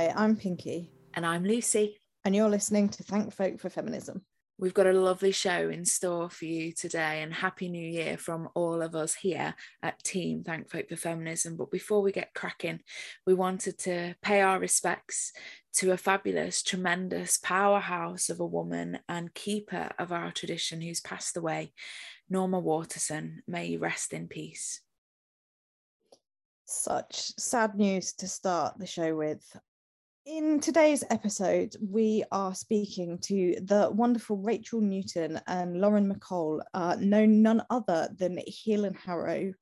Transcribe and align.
Hi, 0.00 0.14
I'm 0.16 0.34
Pinky. 0.34 0.90
And 1.12 1.26
I'm 1.26 1.44
Lucy. 1.44 2.00
And 2.24 2.34
you're 2.34 2.48
listening 2.48 2.88
to 2.88 3.02
Thank 3.02 3.34
Folk 3.34 3.60
for 3.60 3.68
Feminism. 3.68 4.22
We've 4.58 4.72
got 4.72 4.86
a 4.86 4.94
lovely 4.94 5.30
show 5.30 5.68
in 5.68 5.84
store 5.84 6.30
for 6.30 6.46
you 6.46 6.72
today, 6.72 7.20
and 7.20 7.34
Happy 7.34 7.68
New 7.68 7.86
Year 7.86 8.16
from 8.16 8.48
all 8.54 8.80
of 8.80 8.94
us 8.94 9.12
here 9.12 9.54
at 9.82 10.02
Team 10.02 10.42
Thank 10.42 10.70
Folk 10.70 10.88
for 10.88 10.96
Feminism. 10.96 11.58
But 11.58 11.70
before 11.70 12.00
we 12.00 12.12
get 12.12 12.32
cracking, 12.32 12.80
we 13.26 13.34
wanted 13.34 13.76
to 13.80 14.14
pay 14.22 14.40
our 14.40 14.58
respects 14.58 15.34
to 15.74 15.92
a 15.92 15.98
fabulous, 15.98 16.62
tremendous 16.62 17.36
powerhouse 17.36 18.30
of 18.30 18.40
a 18.40 18.46
woman 18.46 19.00
and 19.06 19.34
keeper 19.34 19.90
of 19.98 20.12
our 20.12 20.32
tradition 20.32 20.80
who's 20.80 21.02
passed 21.02 21.36
away, 21.36 21.74
Norma 22.30 22.58
Waterson. 22.58 23.42
May 23.46 23.66
you 23.66 23.78
rest 23.80 24.14
in 24.14 24.28
peace. 24.28 24.80
Such 26.64 27.38
sad 27.38 27.74
news 27.74 28.14
to 28.14 28.26
start 28.26 28.78
the 28.78 28.86
show 28.86 29.14
with. 29.14 29.44
In 30.32 30.60
today's 30.60 31.02
episode, 31.10 31.74
we 31.80 32.22
are 32.30 32.54
speaking 32.54 33.18
to 33.22 33.56
the 33.64 33.90
wonderful 33.92 34.36
Rachel 34.36 34.80
Newton 34.80 35.40
and 35.48 35.80
Lauren 35.80 36.08
MacColl, 36.08 36.60
uh, 36.72 36.96
known 37.00 37.42
none 37.42 37.64
other 37.68 38.08
than 38.16 38.38
Heal 38.46 38.84
and 38.84 38.96
Harrow. 38.96 39.52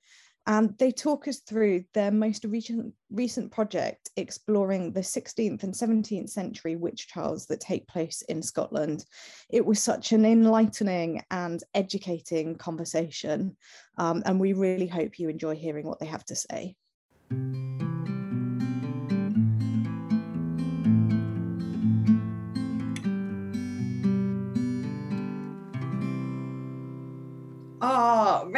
And 0.46 0.77
they 0.77 0.92
talk 0.92 1.27
us 1.27 1.38
through 1.38 1.84
their 1.94 2.10
most 2.10 2.44
recent, 2.44 2.92
recent 3.10 3.50
project 3.50 4.10
exploring 4.16 4.92
the 4.92 5.00
16th 5.00 5.62
and 5.62 5.72
17th 5.72 6.28
century 6.28 6.77
witch 6.77 7.08
trials 7.08 7.46
that 7.46 7.60
take 7.60 7.88
place 7.88 8.20
in 8.28 8.42
Scotland. 8.42 9.06
It 9.48 9.64
was 9.64 9.82
such 9.82 10.12
an 10.12 10.27
enlightening 10.27 11.22
and 11.30 11.64
educating 11.72 12.56
conversation, 12.56 13.56
um, 13.96 14.22
and 14.27 14.39
we 14.39 14.52
really 14.52 14.86
hope 14.86 15.19
you 15.19 15.30
enjoy 15.30 15.55
hearing 15.55 15.86
what 15.86 15.98
they 15.98 16.06
have 16.06 16.27
to 16.27 16.36
say. 16.36 16.77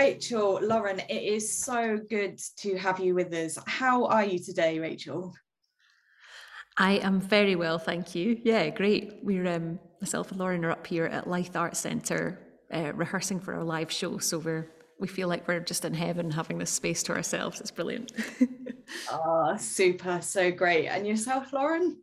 Rachel, 0.00 0.58
Lauren, 0.62 0.98
it 1.10 1.22
is 1.22 1.54
so 1.62 1.98
good 2.08 2.40
to 2.56 2.74
have 2.78 3.00
you 3.00 3.14
with 3.14 3.34
us. 3.34 3.58
How 3.66 4.06
are 4.06 4.24
you 4.24 4.38
today, 4.38 4.78
Rachel? 4.78 5.34
I 6.78 6.92
am 6.92 7.20
very 7.20 7.54
well, 7.54 7.78
thank 7.78 8.14
you. 8.14 8.40
Yeah, 8.42 8.70
great. 8.70 9.18
We're 9.22 9.46
um, 9.46 9.78
myself 10.00 10.30
and 10.30 10.40
Lauren 10.40 10.64
are 10.64 10.70
up 10.70 10.86
here 10.86 11.04
at 11.04 11.26
Lyth 11.26 11.54
Arts 11.54 11.80
Centre 11.80 12.40
uh, 12.72 12.94
rehearsing 12.94 13.40
for 13.40 13.52
our 13.52 13.62
live 13.62 13.92
show, 13.92 14.16
so 14.16 14.38
we're 14.38 14.70
we 14.98 15.06
feel 15.06 15.28
like 15.28 15.46
we're 15.46 15.60
just 15.60 15.84
in 15.84 15.92
heaven 15.92 16.30
having 16.30 16.56
this 16.56 16.70
space 16.70 17.02
to 17.02 17.12
ourselves. 17.12 17.60
It's 17.60 17.70
brilliant. 17.70 18.12
oh, 19.12 19.54
super. 19.58 20.22
So 20.22 20.50
great. 20.50 20.86
And 20.86 21.06
yourself, 21.06 21.52
Lauren? 21.52 22.02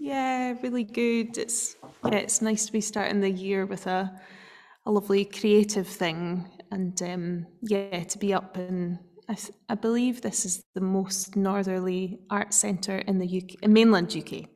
Yeah, 0.00 0.56
really 0.60 0.84
good. 0.84 1.38
It's 1.38 1.76
yeah, 2.04 2.16
it's 2.16 2.42
nice 2.42 2.66
to 2.66 2.72
be 2.72 2.80
starting 2.80 3.20
the 3.20 3.30
year 3.30 3.64
with 3.64 3.86
a 3.86 4.20
a 4.86 4.90
lovely 4.90 5.24
creative 5.24 5.86
thing, 5.86 6.48
and 6.70 7.00
um, 7.02 7.46
yeah, 7.62 8.04
to 8.04 8.18
be 8.18 8.32
up 8.32 8.56
in. 8.56 8.98
I, 9.28 9.36
I 9.68 9.74
believe 9.76 10.22
this 10.22 10.44
is 10.44 10.62
the 10.74 10.80
most 10.80 11.36
northerly 11.36 12.18
art 12.30 12.52
centre 12.52 12.98
in 12.98 13.18
the 13.18 13.26
UK, 13.26 13.62
in 13.62 13.72
mainland 13.72 14.14
UK, 14.16 14.48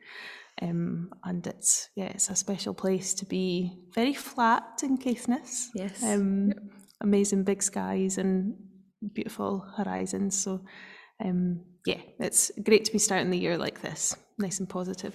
um, 0.63 1.11
and 1.23 1.47
it's 1.47 1.89
yeah, 1.95 2.07
it's 2.07 2.29
a 2.31 2.37
special 2.37 2.75
place 2.75 3.15
to 3.15 3.27
be. 3.27 3.79
Very 3.95 4.15
flat 4.15 4.81
in 4.83 4.99
Caithness. 4.99 5.69
Yes. 5.75 6.03
Um, 6.03 6.49
yep 6.49 6.59
amazing 7.05 7.45
big 7.45 7.63
skies 7.63 8.19
and 8.19 8.55
beautiful 9.13 9.65
horizons. 9.77 10.37
So, 10.37 10.65
um, 11.25 11.65
yeah, 11.87 12.01
it's 12.19 12.51
great 12.63 12.85
to 12.87 12.93
be 12.93 12.99
starting 12.99 13.31
the 13.31 13.39
year 13.39 13.57
like 13.57 13.81
this, 13.81 14.17
nice 14.39 14.59
and 14.59 14.69
positive. 14.69 15.15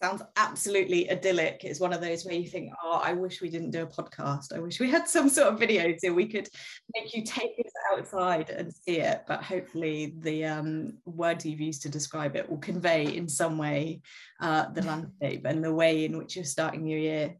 Sounds 0.00 0.22
absolutely 0.36 1.10
idyllic. 1.10 1.64
It's 1.64 1.80
one 1.80 1.92
of 1.92 2.00
those 2.00 2.24
where 2.24 2.34
you 2.34 2.46
think, 2.46 2.72
oh, 2.84 3.00
I 3.02 3.14
wish 3.14 3.40
we 3.40 3.50
didn't 3.50 3.72
do 3.72 3.82
a 3.82 3.86
podcast. 3.86 4.54
I 4.54 4.60
wish 4.60 4.78
we 4.78 4.88
had 4.88 5.08
some 5.08 5.28
sort 5.28 5.48
of 5.48 5.58
video 5.58 5.92
so 5.98 6.12
we 6.12 6.26
could 6.26 6.48
make 6.94 7.14
you 7.14 7.24
take 7.24 7.58
us 7.58 7.72
outside 7.92 8.50
and 8.50 8.72
see 8.72 9.00
it. 9.00 9.24
But 9.26 9.42
hopefully, 9.42 10.14
the 10.20 10.44
um, 10.44 10.98
words 11.04 11.44
you've 11.44 11.60
used 11.60 11.82
to 11.82 11.88
describe 11.88 12.36
it 12.36 12.48
will 12.48 12.58
convey 12.58 13.16
in 13.16 13.28
some 13.28 13.58
way 13.58 14.00
uh, 14.40 14.70
the 14.70 14.82
landscape 14.86 15.44
and 15.44 15.64
the 15.64 15.74
way 15.74 16.04
in 16.04 16.16
which 16.16 16.36
you're 16.36 16.44
starting 16.44 16.86
your 16.86 17.00
year. 17.00 17.36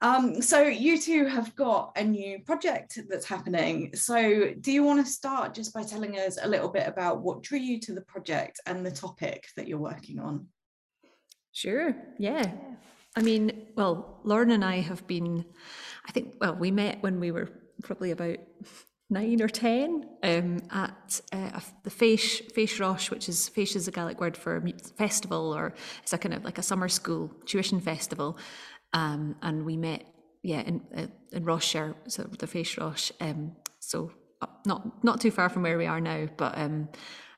Um, 0.00 0.42
so 0.42 0.62
you 0.62 0.98
two 0.98 1.26
have 1.26 1.54
got 1.54 1.92
a 1.94 2.02
new 2.02 2.40
project 2.40 2.98
that's 3.08 3.26
happening. 3.26 3.94
So 3.94 4.52
do 4.60 4.72
you 4.72 4.82
want 4.82 5.06
to 5.06 5.12
start 5.12 5.54
just 5.54 5.72
by 5.72 5.84
telling 5.84 6.18
us 6.18 6.36
a 6.42 6.48
little 6.48 6.68
bit 6.68 6.88
about 6.88 7.22
what 7.22 7.44
drew 7.44 7.60
you 7.60 7.78
to 7.78 7.94
the 7.94 8.00
project 8.00 8.58
and 8.66 8.84
the 8.84 8.90
topic 8.90 9.46
that 9.56 9.68
you're 9.68 9.78
working 9.78 10.18
on? 10.18 10.48
Sure. 11.52 11.94
Yeah. 12.18 12.50
I 13.16 13.22
mean, 13.22 13.66
well, 13.76 14.20
Lauren 14.24 14.50
and 14.50 14.64
I 14.64 14.80
have 14.80 15.06
been, 15.06 15.44
I 16.06 16.12
think, 16.12 16.34
well, 16.40 16.54
we 16.54 16.70
met 16.70 17.02
when 17.02 17.20
we 17.20 17.30
were 17.30 17.50
probably 17.82 18.10
about 18.10 18.38
nine 19.10 19.42
or 19.42 19.48
ten 19.48 20.08
um, 20.22 20.62
at 20.70 21.20
uh, 21.32 21.60
the 21.82 21.90
Fèis, 21.90 22.50
Fèis 22.54 22.80
Rois, 22.80 23.10
which 23.10 23.28
is 23.28 23.50
Fèis 23.54 23.76
is 23.76 23.86
a 23.86 23.90
Gaelic 23.90 24.18
word 24.18 24.36
for 24.36 24.64
festival, 24.96 25.54
or 25.54 25.74
it's 26.02 26.14
a 26.14 26.18
kind 26.18 26.34
of 26.34 26.44
like 26.44 26.56
a 26.56 26.62
summer 26.62 26.88
school 26.88 27.30
tuition 27.44 27.80
festival. 27.80 28.38
Um, 28.94 29.36
and 29.42 29.66
we 29.66 29.76
met, 29.76 30.04
yeah, 30.42 30.60
in 30.60 30.80
uh, 30.96 31.06
in 31.32 31.44
Ross-shire, 31.44 31.94
so 32.08 32.22
the 32.22 32.46
Fèis 32.46 32.78
Rois. 32.78 33.12
Um, 33.20 33.56
so 33.78 34.10
uh, 34.40 34.46
not 34.64 35.04
not 35.04 35.20
too 35.20 35.30
far 35.30 35.50
from 35.50 35.62
where 35.62 35.76
we 35.76 35.86
are 35.86 36.00
now, 36.00 36.28
but 36.38 36.56
um, 36.56 36.88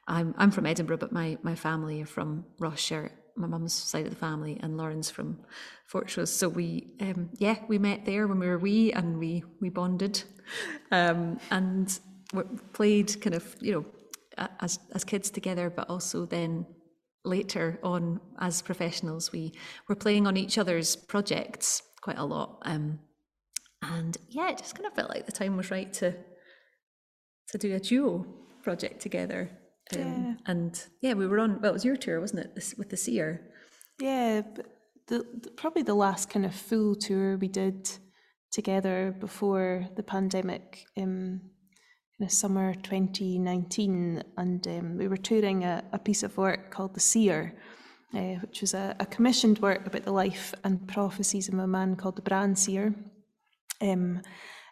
I'm 0.07 0.35
I'm 0.39 0.53
from 0.53 0.67
Edinburgh, 0.67 0.99
but 0.99 1.13
my 1.13 1.37
my 1.43 1.57
family 1.57 2.01
are 2.01 2.07
from 2.07 2.45
Ross-shire. 2.61 3.11
My 3.37 3.47
mum's 3.47 3.75
side 3.75 4.05
of 4.05 4.11
the 4.11 4.17
family, 4.17 4.59
and 4.63 4.77
Lauren's 4.77 5.11
from 5.11 5.39
Fortrose. 5.87 6.31
So 6.31 6.49
we, 6.49 6.95
um, 7.01 7.31
yeah, 7.39 7.57
we 7.67 7.79
met 7.79 8.05
there 8.05 8.27
when 8.27 8.39
we 8.39 8.47
were 8.47 8.59
wee, 8.59 8.93
and 8.93 9.19
we 9.19 9.43
we 9.61 9.71
bonded, 9.71 10.23
um, 10.93 11.39
and 11.51 11.99
we 12.33 12.43
played 12.73 13.21
kind 13.21 13.35
of 13.35 13.57
you 13.61 13.73
know 13.73 14.47
as 14.61 14.79
as 14.93 15.05
kids 15.05 15.31
together, 15.31 15.71
but 15.71 15.91
also 15.91 16.27
then 16.27 16.67
later 17.25 17.79
on 17.83 18.21
as 18.39 18.61
professionals 18.63 19.33
we 19.33 19.53
were 19.89 19.95
playing 19.95 20.27
on 20.27 20.37
each 20.37 20.59
other's 20.59 20.95
projects 20.95 21.83
quite 22.03 22.19
a 22.19 22.25
lot 22.25 22.59
um, 22.67 22.99
and 23.83 24.19
yeah 24.29 24.51
it 24.51 24.59
just 24.59 24.75
kind 24.75 24.87
of 24.87 24.95
felt 24.95 25.09
like 25.09 25.25
the 25.27 25.33
time 25.33 25.57
was 25.57 25.71
right 25.71 25.93
to 25.93 26.15
to 27.49 27.59
do 27.59 27.75
a 27.75 27.81
duo 27.81 28.27
project 28.63 29.01
together 29.01 29.51
um, 29.95 30.01
yeah. 30.01 30.35
and 30.47 30.87
yeah 31.01 31.13
we 31.13 31.27
were 31.27 31.39
on 31.39 31.61
well 31.61 31.71
it 31.71 31.75
was 31.75 31.85
your 31.85 31.97
tour 31.97 32.21
wasn't 32.21 32.41
it 32.41 32.55
this, 32.55 32.75
with 32.79 32.91
the 32.91 32.97
seer 32.97 33.51
yeah 34.01 34.41
but 34.57 34.67
the, 35.07 35.25
the, 35.43 35.51
probably 35.51 35.83
the 35.83 35.95
last 35.95 36.31
kind 36.31 36.47
of 36.47 36.55
full 36.55 36.95
tour 36.95 37.37
we 37.37 37.49
did 37.49 37.91
together 38.51 39.15
before 39.21 39.87
the 39.97 40.03
pandemic 40.03 40.87
um, 40.97 41.41
in 42.21 42.29
summer 42.29 42.75
2019, 42.75 44.23
and 44.37 44.69
um, 44.69 44.97
we 44.97 45.09
were 45.09 45.17
touring 45.17 45.65
a, 45.65 45.83
a, 45.93 45.99
piece 45.99 46.23
of 46.23 46.37
work 46.37 46.71
called 46.71 46.95
The 46.95 47.01
Seer, 47.01 47.55
uh, 48.15 48.37
which 48.43 48.61
was 48.61 48.73
a, 48.73 48.95
a, 49.01 49.07
commissioned 49.07 49.59
work 49.59 49.87
about 49.87 50.05
the 50.05 50.13
life 50.13 50.55
and 50.63 50.87
prophecies 50.87 51.49
of 51.49 51.59
a 51.59 51.67
man 51.67 51.97
called 51.97 52.17
the 52.17 52.23
Brahan 52.23 52.57
Seer, 52.57 52.95
um, 53.81 54.23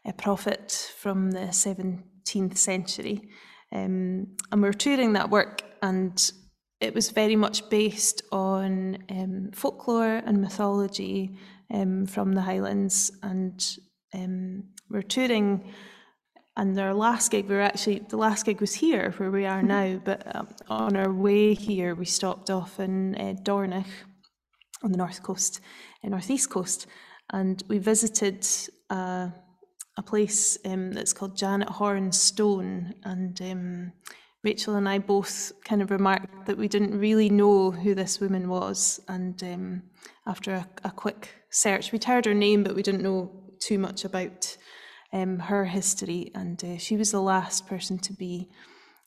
a 0.06 0.12
prophet 0.12 0.92
from 0.96 1.32
the 1.32 1.48
17th 1.50 2.56
century. 2.56 3.28
Um, 3.72 4.28
and 4.50 4.62
we 4.62 4.68
were 4.68 4.72
touring 4.72 5.14
that 5.14 5.30
work, 5.30 5.62
and 5.82 6.32
it 6.80 6.94
was 6.94 7.10
very 7.10 7.36
much 7.36 7.68
based 7.70 8.22
on 8.32 8.98
um, 9.10 9.50
folklore 9.52 10.22
and 10.26 10.40
mythology 10.40 11.38
um, 11.72 12.06
from 12.06 12.32
the 12.32 12.42
Highlands, 12.42 13.10
and 13.22 13.64
um, 14.14 14.64
we 14.90 14.98
we're 14.98 15.02
touring 15.02 15.72
and 16.56 16.78
our 16.78 16.92
last 16.92 17.30
gig, 17.30 17.48
we 17.48 17.54
were 17.54 17.62
actually, 17.62 18.00
the 18.10 18.18
last 18.18 18.44
gig 18.44 18.60
was 18.60 18.74
here 18.74 19.14
where 19.16 19.30
we 19.30 19.46
are 19.46 19.58
mm-hmm. 19.58 19.68
now, 19.68 20.00
but 20.04 20.36
um, 20.36 20.48
on 20.68 20.96
our 20.96 21.10
way 21.10 21.54
here, 21.54 21.94
we 21.94 22.04
stopped 22.04 22.50
off 22.50 22.78
in 22.78 23.14
uh, 23.14 23.34
Dornoch 23.42 23.86
on 24.82 24.92
the 24.92 24.98
north 24.98 25.22
coast, 25.22 25.60
uh, 26.04 26.08
northeast 26.08 26.50
coast, 26.50 26.86
and 27.32 27.62
we 27.68 27.78
visited 27.78 28.46
uh, 28.90 29.28
a 29.96 30.02
place 30.02 30.58
um, 30.64 30.92
that's 30.92 31.12
called 31.12 31.36
Janet 31.36 31.68
Horne 31.68 32.12
Stone. 32.12 32.94
And 33.04 33.40
um, 33.42 33.92
Rachel 34.42 34.76
and 34.76 34.88
I 34.88 34.98
both 34.98 35.52
kind 35.64 35.82
of 35.82 35.90
remarked 35.90 36.46
that 36.46 36.58
we 36.58 36.68
didn't 36.68 36.98
really 36.98 37.28
know 37.28 37.70
who 37.70 37.94
this 37.94 38.20
woman 38.20 38.48
was. 38.48 39.00
And 39.08 39.42
um, 39.42 39.82
after 40.26 40.52
a, 40.52 40.68
a 40.84 40.90
quick 40.90 41.30
search, 41.50 41.92
we'd 41.92 42.04
heard 42.04 42.24
her 42.24 42.34
name, 42.34 42.62
but 42.62 42.74
we 42.74 42.82
didn't 42.82 43.02
know 43.02 43.30
too 43.60 43.78
much 43.78 44.04
about 44.04 44.56
um, 45.12 45.38
her 45.38 45.64
history, 45.66 46.30
and 46.34 46.62
uh, 46.64 46.78
she 46.78 46.96
was 46.96 47.10
the 47.10 47.20
last 47.20 47.66
person 47.66 47.98
to 47.98 48.12
be 48.12 48.48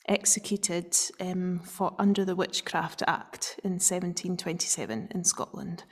executed 0.08 0.96
um, 1.20 1.60
for 1.64 1.94
under 1.98 2.24
the 2.24 2.36
Witchcraft 2.36 3.02
Act 3.06 3.58
in 3.64 3.72
1727 3.72 5.08
in 5.12 5.24
Scotland. 5.24 5.82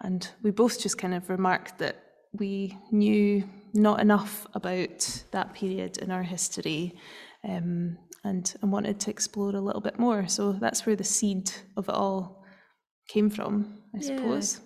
And 0.00 0.30
we 0.42 0.52
both 0.52 0.80
just 0.80 0.96
kind 0.96 1.12
of 1.12 1.28
remarked 1.28 1.78
that 1.78 2.04
we 2.32 2.78
knew 2.92 3.48
not 3.74 4.00
enough 4.00 4.46
about 4.54 5.24
that 5.30 5.54
period 5.54 5.98
in 5.98 6.10
our 6.10 6.22
history 6.22 6.94
um, 7.48 7.96
and 8.24 8.54
and 8.62 8.72
wanted 8.72 9.00
to 9.00 9.10
explore 9.10 9.54
a 9.54 9.60
little 9.60 9.80
bit 9.80 9.98
more. 9.98 10.26
So 10.28 10.52
that's 10.52 10.86
where 10.86 10.96
the 10.96 11.04
seed 11.04 11.50
of 11.76 11.88
it 11.88 11.94
all 11.94 12.44
came 13.08 13.30
from, 13.30 13.82
I 13.94 13.98
yeah. 13.98 14.16
suppose. 14.16 14.60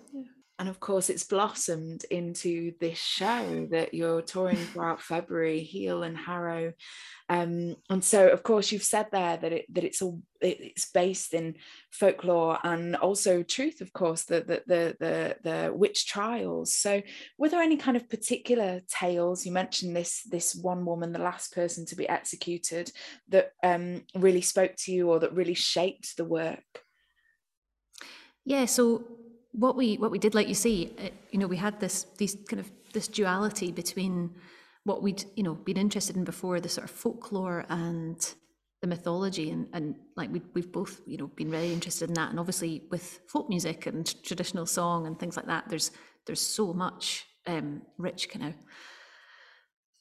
And 0.63 0.69
of 0.69 0.79
course, 0.79 1.09
it's 1.09 1.25
blossomed 1.25 2.05
into 2.09 2.71
this 2.79 2.97
show 2.97 3.67
that 3.71 3.93
you're 3.93 4.21
touring 4.21 4.55
throughout 4.71 5.01
February, 5.01 5.59
Heal 5.59 6.03
and 6.03 6.17
Harrow. 6.17 6.71
Um, 7.27 7.75
and 7.89 8.01
so, 8.01 8.29
of 8.29 8.43
course, 8.43 8.71
you've 8.71 8.81
said 8.81 9.07
there 9.11 9.35
that 9.35 9.51
it 9.51 9.65
that 9.73 9.83
it's 9.83 10.01
all 10.01 10.21
it's 10.39 10.89
based 10.89 11.33
in 11.33 11.55
folklore 11.91 12.59
and 12.63 12.95
also 12.95 13.43
truth, 13.43 13.81
of 13.81 13.91
course, 13.91 14.23
the 14.23 14.39
the 14.39 14.63
the 14.65 14.95
the, 15.01 15.35
the 15.43 15.73
witch 15.73 16.07
trials. 16.07 16.73
So, 16.73 17.01
were 17.37 17.49
there 17.49 17.61
any 17.61 17.75
kind 17.75 17.97
of 17.97 18.09
particular 18.09 18.79
tales? 18.87 19.45
You 19.45 19.51
mentioned 19.51 19.97
this 19.97 20.23
this 20.23 20.55
one 20.55 20.85
woman, 20.85 21.11
the 21.11 21.19
last 21.19 21.53
person 21.53 21.85
to 21.87 21.97
be 21.97 22.07
executed, 22.07 22.89
that 23.27 23.51
um, 23.61 24.05
really 24.15 24.39
spoke 24.39 24.77
to 24.85 24.93
you 24.93 25.09
or 25.09 25.19
that 25.19 25.35
really 25.35 25.55
shaped 25.55 26.15
the 26.15 26.23
work. 26.23 26.63
Yeah, 28.45 28.65
so 28.65 29.03
what 29.53 29.75
we 29.75 29.95
what 29.97 30.11
we 30.11 30.19
did, 30.19 30.35
like 30.35 30.47
you 30.47 30.55
see, 30.55 30.93
uh, 30.99 31.09
you 31.31 31.39
know, 31.39 31.47
we 31.47 31.57
had 31.57 31.79
this 31.79 32.05
these 32.17 32.35
kind 32.47 32.59
of 32.59 32.71
this 32.93 33.07
duality 33.07 33.71
between 33.71 34.31
what 34.83 35.01
we'd 35.01 35.23
you 35.35 35.43
know 35.43 35.53
been 35.53 35.77
interested 35.77 36.15
in 36.15 36.23
before, 36.23 36.59
the 36.59 36.69
sort 36.69 36.85
of 36.85 36.91
folklore 36.91 37.65
and 37.69 38.33
the 38.81 38.87
mythology, 38.87 39.51
and 39.51 39.67
and 39.73 39.95
like 40.17 40.31
we 40.31 40.41
we've 40.53 40.71
both 40.71 41.01
you 41.05 41.17
know 41.17 41.27
been 41.27 41.51
very 41.51 41.71
interested 41.71 42.09
in 42.09 42.15
that, 42.15 42.31
and 42.31 42.39
obviously 42.39 42.83
with 42.89 43.19
folk 43.27 43.47
music 43.47 43.85
and 43.85 44.21
traditional 44.23 44.65
song 44.65 45.07
and 45.07 45.19
things 45.19 45.37
like 45.37 45.45
that, 45.45 45.69
there's 45.69 45.91
there's 46.25 46.41
so 46.41 46.73
much 46.73 47.25
um, 47.45 47.83
rich 47.97 48.29
kind 48.29 48.45
of 48.45 48.53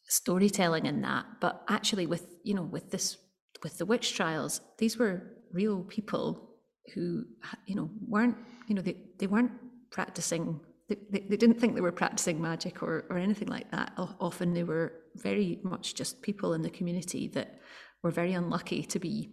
storytelling 0.08 0.87
in 0.87 1.02
that. 1.02 1.26
But 1.40 1.62
actually, 1.69 2.06
with 2.06 2.26
you 2.43 2.55
know 2.55 2.62
with 2.62 2.90
this 2.90 3.19
with 3.62 3.76
the 3.76 3.87
witch 3.87 4.14
trials, 4.16 4.62
these 4.78 4.96
were 4.96 5.22
real 5.52 5.82
people 5.82 6.51
who 6.94 7.25
you 7.67 7.75
know 7.75 7.90
weren't 8.06 8.37
you 8.69 8.75
know 8.75 8.82
they, 8.82 8.96
they 9.19 9.26
weren't 9.26 9.52
practicing 9.90 10.61
they, 10.88 10.96
they, 11.11 11.26
they 11.31 11.37
didn't 11.37 11.61
think 11.61 11.75
they 11.75 11.81
were 11.81 11.93
practicing 11.93 12.40
magic 12.40 12.82
or, 12.82 13.06
or 13.08 13.17
anything 13.17 13.49
like 13.49 13.70
that. 13.70 13.93
Often 13.96 14.52
they 14.52 14.64
were 14.64 14.93
very 15.14 15.61
much 15.62 15.94
just 15.94 16.20
people 16.23 16.55
in 16.55 16.62
the 16.62 16.70
community 16.70 17.29
that 17.29 17.61
were 18.02 18.11
very 18.11 18.32
unlucky 18.32 18.82
to 18.82 18.99
be 18.99 19.31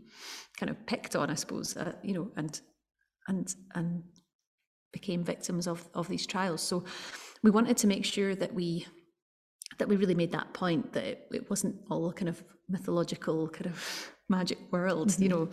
kind 0.57 0.69
of 0.69 0.85
picked 0.85 1.15
on 1.15 1.29
i 1.29 1.33
suppose 1.33 1.75
uh, 1.77 1.93
you 2.03 2.13
know 2.13 2.29
and 2.35 2.61
and 3.27 3.55
and 3.73 4.03
became 4.91 5.23
victims 5.23 5.67
of 5.67 5.87
of 5.93 6.07
these 6.07 6.25
trials. 6.25 6.61
So 6.61 6.83
we 7.43 7.51
wanted 7.51 7.77
to 7.77 7.87
make 7.87 8.05
sure 8.05 8.35
that 8.35 8.53
we 8.53 8.85
that 9.77 9.87
we 9.87 9.95
really 9.95 10.15
made 10.15 10.31
that 10.31 10.53
point 10.53 10.93
that 10.93 11.03
it, 11.03 11.27
it 11.31 11.49
wasn't 11.49 11.75
all 11.89 12.11
kind 12.11 12.29
of 12.29 12.43
mythological 12.67 13.47
kind 13.49 13.67
of 13.67 14.11
magic 14.29 14.57
world 14.71 15.09
mm-hmm. 15.09 15.23
you 15.23 15.29
know. 15.29 15.49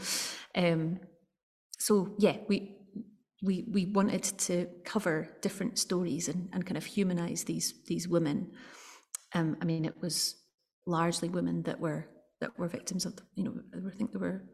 Um 0.55 1.01
so 1.79 2.15
yeah, 2.19 2.37
we 2.49 2.77
we 3.43 3.67
we 3.71 3.87
wanted 3.87 4.23
to 4.23 4.67
cover 4.85 5.29
different 5.43 5.79
stories 5.79 6.29
and, 6.29 6.49
and 6.53 6.65
kind 6.65 6.77
of 6.77 6.85
humanize 6.85 7.45
these 7.45 7.75
these 7.87 8.09
women. 8.09 8.53
Um, 9.35 9.57
I 9.61 9.65
mean, 9.65 9.85
it 9.85 10.01
was 10.01 10.37
largely 10.87 11.29
women 11.29 11.63
that 11.63 11.81
were 11.81 12.09
that 12.41 12.59
were 12.59 12.69
victims 12.69 13.05
of 13.07 13.15
you 13.35 13.45
know 13.45 13.55
I 13.75 13.97
think 13.97 14.13
there 14.13 14.21
were 14.21 14.45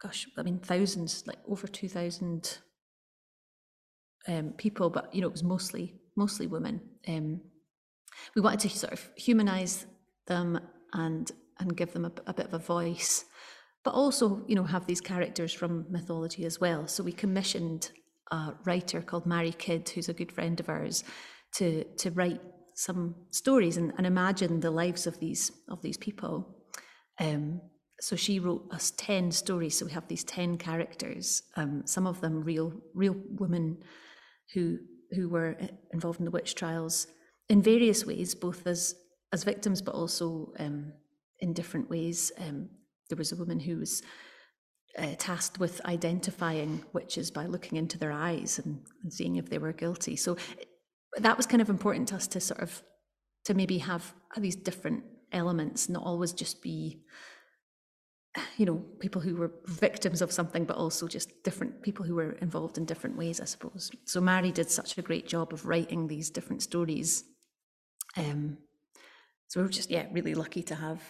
gosh 0.00 0.26
I 0.36 0.42
mean 0.42 0.58
thousands 0.58 1.26
like 1.26 1.38
over 1.48 1.66
two 1.66 1.88
thousand 1.88 2.58
um, 4.26 4.52
people, 4.56 4.90
but 4.90 5.14
you 5.14 5.20
know 5.20 5.28
it 5.28 5.32
was 5.32 5.44
mostly 5.44 6.00
mostly 6.16 6.46
women. 6.46 6.80
Um, 7.08 7.40
we 8.34 8.42
wanted 8.42 8.60
to 8.60 8.78
sort 8.78 8.92
of 8.92 9.10
humanize 9.16 9.86
them 10.26 10.60
and 10.92 11.30
and 11.58 11.76
give 11.76 11.92
them 11.92 12.04
a, 12.04 12.12
a 12.26 12.34
bit 12.34 12.46
of 12.46 12.54
a 12.54 12.58
voice 12.58 13.24
but 13.84 13.94
also, 13.94 14.42
you 14.46 14.54
know, 14.54 14.64
have 14.64 14.86
these 14.86 15.00
characters 15.00 15.52
from 15.52 15.86
mythology 15.90 16.44
as 16.44 16.60
well. 16.60 16.86
So 16.86 17.02
we 17.02 17.12
commissioned 17.12 17.90
a 18.30 18.52
writer 18.64 19.00
called 19.00 19.26
Mary 19.26 19.52
Kidd, 19.52 19.88
who's 19.88 20.08
a 20.08 20.14
good 20.14 20.32
friend 20.32 20.58
of 20.60 20.68
ours, 20.68 21.04
to 21.54 21.84
to 21.84 22.10
write 22.10 22.40
some 22.74 23.14
stories 23.30 23.76
and, 23.76 23.92
and 23.96 24.06
imagine 24.06 24.60
the 24.60 24.70
lives 24.70 25.06
of 25.06 25.18
these 25.18 25.50
of 25.68 25.82
these 25.82 25.96
people. 25.96 26.56
Um, 27.20 27.60
so 28.00 28.16
she 28.16 28.38
wrote 28.38 28.64
us 28.70 28.92
10 28.96 29.32
stories 29.32 29.76
so 29.76 29.86
we 29.86 29.92
have 29.92 30.06
these 30.08 30.24
10 30.24 30.58
characters 30.58 31.42
um, 31.56 31.82
some 31.84 32.06
of 32.06 32.20
them 32.20 32.42
real 32.44 32.72
real 32.94 33.16
women 33.38 33.78
who 34.54 34.78
who 35.10 35.28
were 35.28 35.56
uh, 35.60 35.66
involved 35.92 36.20
in 36.20 36.24
the 36.24 36.30
witch 36.30 36.54
trials 36.54 37.08
in 37.48 37.62
various 37.62 38.06
ways 38.06 38.34
both 38.34 38.66
as 38.66 38.94
as 39.32 39.44
victims 39.44 39.82
but 39.82 39.94
also 39.94 40.52
um, 40.58 40.92
in 41.40 41.52
different 41.52 41.90
ways 41.90 42.30
um, 42.38 42.68
there 43.08 43.16
was 43.16 43.32
a 43.32 43.36
woman 43.36 43.60
who 43.60 43.78
was 43.78 44.02
uh, 44.98 45.14
tasked 45.18 45.58
with 45.58 45.84
identifying 45.84 46.84
witches 46.92 47.30
by 47.30 47.46
looking 47.46 47.78
into 47.78 47.98
their 47.98 48.12
eyes 48.12 48.58
and, 48.58 48.80
and 49.02 49.12
seeing 49.12 49.36
if 49.36 49.48
they 49.48 49.58
were 49.58 49.72
guilty. 49.72 50.16
So 50.16 50.36
that 51.18 51.36
was 51.36 51.46
kind 51.46 51.62
of 51.62 51.70
important 51.70 52.08
to 52.08 52.16
us 52.16 52.26
to 52.28 52.40
sort 52.40 52.60
of 52.60 52.82
to 53.44 53.54
maybe 53.54 53.78
have 53.78 54.14
these 54.36 54.56
different 54.56 55.04
elements, 55.32 55.88
not 55.88 56.04
always 56.04 56.32
just 56.32 56.62
be 56.62 57.02
you 58.56 58.66
know 58.66 58.76
people 59.00 59.20
who 59.20 59.36
were 59.36 59.52
victims 59.66 60.22
of 60.22 60.30
something 60.30 60.64
but 60.64 60.76
also 60.76 61.08
just 61.08 61.42
different 61.42 61.82
people 61.82 62.04
who 62.04 62.14
were 62.14 62.32
involved 62.32 62.78
in 62.78 62.84
different 62.84 63.16
ways 63.16 63.40
i 63.40 63.44
suppose 63.44 63.90
so 64.04 64.20
mary 64.20 64.52
did 64.52 64.70
such 64.70 64.96
a 64.96 65.02
great 65.02 65.26
job 65.26 65.52
of 65.52 65.66
writing 65.66 66.06
these 66.06 66.30
different 66.30 66.62
stories 66.62 67.24
um 68.16 68.58
so 69.48 69.60
we 69.60 69.64
we're 69.64 69.72
just 69.72 69.90
yeah 69.90 70.06
really 70.12 70.34
lucky 70.34 70.62
to 70.62 70.74
have 70.74 71.00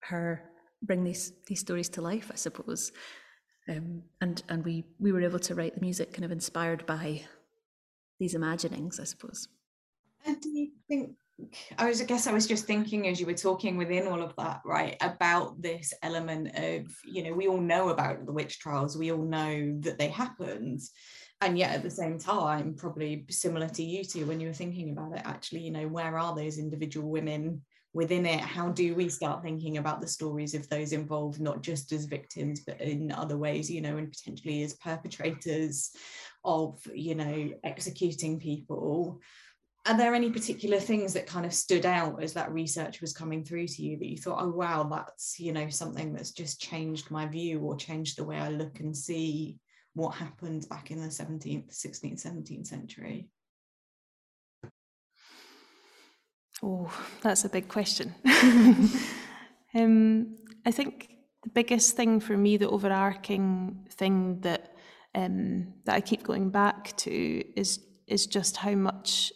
her 0.00 0.42
bring 0.82 1.04
these 1.04 1.32
these 1.46 1.60
stories 1.60 1.88
to 1.90 2.02
life, 2.02 2.30
I 2.32 2.36
suppose. 2.36 2.92
Um, 3.68 4.02
and 4.20 4.42
and 4.48 4.64
we 4.64 4.84
we 4.98 5.12
were 5.12 5.22
able 5.22 5.38
to 5.40 5.54
write 5.54 5.74
the 5.74 5.80
music 5.80 6.12
kind 6.12 6.24
of 6.24 6.32
inspired 6.32 6.84
by 6.86 7.22
these 8.18 8.34
imaginings, 8.34 9.00
I 9.00 9.04
suppose. 9.04 9.48
And 10.24 10.40
do 10.40 10.48
you 10.48 10.70
think? 10.88 11.12
I 11.78 11.88
was, 11.88 12.00
I 12.00 12.04
guess, 12.04 12.26
I 12.26 12.32
was 12.32 12.46
just 12.46 12.66
thinking 12.66 13.08
as 13.08 13.18
you 13.18 13.26
were 13.26 13.34
talking 13.34 13.76
within 13.76 14.06
all 14.06 14.22
of 14.22 14.36
that, 14.36 14.60
right, 14.64 14.96
about 15.00 15.60
this 15.60 15.92
element 16.02 16.56
of, 16.56 16.94
you 17.04 17.24
know, 17.24 17.32
we 17.32 17.48
all 17.48 17.60
know 17.60 17.88
about 17.88 18.26
the 18.26 18.32
witch 18.32 18.60
trials, 18.60 18.96
we 18.96 19.10
all 19.10 19.24
know 19.24 19.74
that 19.80 19.98
they 19.98 20.08
happened, 20.08 20.80
and 21.40 21.58
yet 21.58 21.74
at 21.74 21.82
the 21.82 21.90
same 21.90 22.18
time, 22.18 22.76
probably 22.76 23.24
similar 23.28 23.68
to 23.70 23.82
you 23.82 24.04
two, 24.04 24.26
when 24.26 24.40
you 24.40 24.48
were 24.48 24.54
thinking 24.54 24.92
about 24.92 25.16
it, 25.16 25.22
actually, 25.24 25.60
you 25.60 25.72
know, 25.72 25.88
where 25.88 26.16
are 26.16 26.36
those 26.36 26.58
individual 26.58 27.10
women 27.10 27.62
within 27.94 28.24
it 28.24 28.40
how 28.40 28.70
do 28.70 28.94
we 28.94 29.08
start 29.08 29.42
thinking 29.42 29.76
about 29.76 30.00
the 30.00 30.06
stories 30.06 30.54
of 30.54 30.66
those 30.68 30.92
involved 30.92 31.40
not 31.40 31.62
just 31.62 31.92
as 31.92 32.06
victims 32.06 32.60
but 32.66 32.80
in 32.80 33.12
other 33.12 33.36
ways 33.36 33.70
you 33.70 33.82
know 33.82 33.98
and 33.98 34.10
potentially 34.10 34.62
as 34.62 34.74
perpetrators 34.74 35.90
of 36.44 36.80
you 36.94 37.14
know 37.14 37.50
executing 37.64 38.38
people? 38.38 39.20
Are 39.84 39.96
there 39.96 40.14
any 40.14 40.30
particular 40.30 40.78
things 40.78 41.12
that 41.14 41.26
kind 41.26 41.44
of 41.44 41.52
stood 41.52 41.86
out 41.86 42.22
as 42.22 42.34
that 42.34 42.52
research 42.52 43.00
was 43.00 43.12
coming 43.12 43.44
through 43.44 43.66
to 43.66 43.82
you 43.82 43.98
that 43.98 44.08
you 44.08 44.16
thought 44.16 44.40
oh 44.40 44.50
wow 44.50 44.84
that's 44.84 45.40
you 45.40 45.52
know 45.52 45.68
something 45.68 46.12
that's 46.12 46.30
just 46.30 46.60
changed 46.60 47.10
my 47.10 47.26
view 47.26 47.60
or 47.60 47.76
changed 47.76 48.16
the 48.16 48.24
way 48.24 48.36
i 48.36 48.48
look 48.48 48.78
and 48.78 48.96
see 48.96 49.58
what 49.94 50.14
happened 50.14 50.68
back 50.68 50.92
in 50.92 51.00
the 51.00 51.08
17th 51.08 51.70
16th 51.70 52.24
17th 52.24 52.66
century 52.66 53.28
Oh, 56.62 56.92
that's 57.22 57.44
a 57.44 57.48
big 57.48 57.68
question. 57.68 58.14
um, 59.74 60.36
I 60.64 60.70
think 60.70 61.08
the 61.42 61.50
biggest 61.50 61.96
thing 61.96 62.20
for 62.20 62.36
me, 62.36 62.56
the 62.56 62.68
overarching 62.68 63.86
thing 63.90 64.40
that 64.42 64.72
um, 65.14 65.74
that 65.84 65.96
I 65.96 66.00
keep 66.00 66.22
going 66.22 66.50
back 66.50 66.96
to 66.98 67.58
is 67.58 67.80
is 68.06 68.26
just 68.26 68.58
how 68.58 68.74
much 68.74 69.32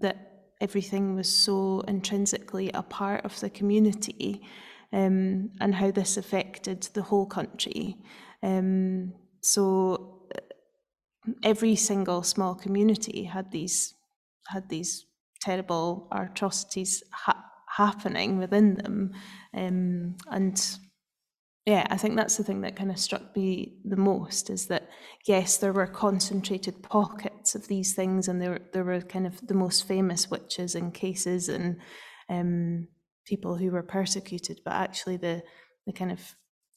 that 0.00 0.16
everything 0.60 1.14
was 1.14 1.28
so 1.28 1.80
intrinsically 1.86 2.70
a 2.74 2.82
part 2.82 3.24
of 3.24 3.38
the 3.38 3.50
community, 3.50 4.42
um, 4.92 5.50
and 5.60 5.74
how 5.76 5.92
this 5.92 6.16
affected 6.16 6.82
the 6.94 7.02
whole 7.02 7.26
country. 7.26 7.96
Um, 8.42 9.12
so 9.42 10.26
uh, 10.34 10.40
every 11.44 11.76
single 11.76 12.24
small 12.24 12.56
community 12.56 13.24
had 13.24 13.52
these 13.52 13.94
had 14.48 14.68
these 14.68 15.06
terrible 15.44 16.08
atrocities 16.10 17.02
ha- 17.12 17.44
happening 17.76 18.38
within 18.38 18.74
them. 18.74 19.12
Um, 19.52 20.16
and 20.30 20.78
yeah, 21.66 21.86
I 21.90 21.96
think 21.96 22.16
that's 22.16 22.36
the 22.36 22.44
thing 22.44 22.62
that 22.62 22.76
kind 22.76 22.90
of 22.90 22.98
struck 22.98 23.36
me 23.36 23.78
the 23.84 23.96
most 23.96 24.50
is 24.50 24.66
that 24.66 24.88
yes, 25.26 25.58
there 25.58 25.72
were 25.72 25.86
concentrated 25.86 26.82
pockets 26.82 27.54
of 27.54 27.68
these 27.68 27.94
things, 27.94 28.28
and 28.28 28.40
there 28.40 28.60
there 28.72 28.84
were 28.84 29.00
kind 29.00 29.26
of 29.26 29.46
the 29.46 29.54
most 29.54 29.86
famous 29.86 30.30
witches 30.30 30.74
and 30.74 30.92
cases 30.92 31.48
and 31.48 31.76
um, 32.28 32.88
people 33.24 33.56
who 33.56 33.70
were 33.70 33.82
persecuted, 33.82 34.60
but 34.64 34.74
actually 34.74 35.16
the 35.16 35.42
the 35.86 35.92
kind 35.92 36.12
of 36.12 36.20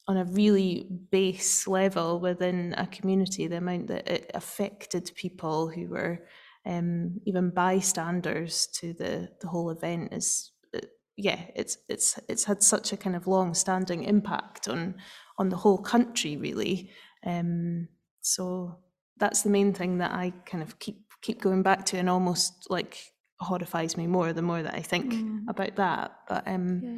on 0.10 0.18
a 0.18 0.26
really 0.26 0.88
base 1.12 1.68
level 1.68 2.20
within 2.20 2.74
a 2.78 2.88
community, 2.88 3.48
the 3.48 3.58
amount 3.58 3.88
that 3.88 4.08
it 4.08 4.32
affected 4.34 5.12
people 5.16 5.68
who 5.68 5.88
were 5.88 6.20
um, 6.68 7.22
even 7.26 7.50
bystanders 7.50 8.68
to 8.80 8.94
the, 8.94 9.30
the 9.42 9.48
whole 9.48 9.70
event 9.70 10.14
is 10.14 10.52
uh, 10.76 10.80
yeah, 11.16 11.40
it's 11.56 11.78
it's 11.88 12.20
it's 12.28 12.44
had 12.44 12.62
such 12.62 12.92
a 12.92 12.98
kind 12.98 13.16
of 13.16 13.26
long-standing 13.26 14.04
impact 14.04 14.68
on 14.68 14.96
on 15.38 15.50
the 15.50 15.56
whole 15.56 15.78
country, 15.78 16.36
really. 16.36 16.92
Um, 17.26 17.88
so 18.22 18.80
that's 19.18 19.42
the 19.42 19.50
main 19.50 19.74
thing 19.74 20.00
that 20.00 20.12
I 20.12 20.34
kind 20.46 20.62
of 20.62 20.78
keep 20.80 21.06
keep 21.22 21.42
going 21.42 21.64
back 21.64 21.86
to, 21.88 21.98
and 21.98 22.10
almost 22.10 22.68
like 22.70 22.98
horrifies 23.40 23.96
me 23.96 24.08
more 24.08 24.34
the 24.34 24.42
more 24.42 24.62
that 24.62 24.76
I 24.76 24.82
think 24.82 25.14
mm. 25.14 25.46
about 25.48 25.76
that. 25.78 26.12
But 26.28 26.48
um, 26.48 26.82
yeah. 26.84 26.98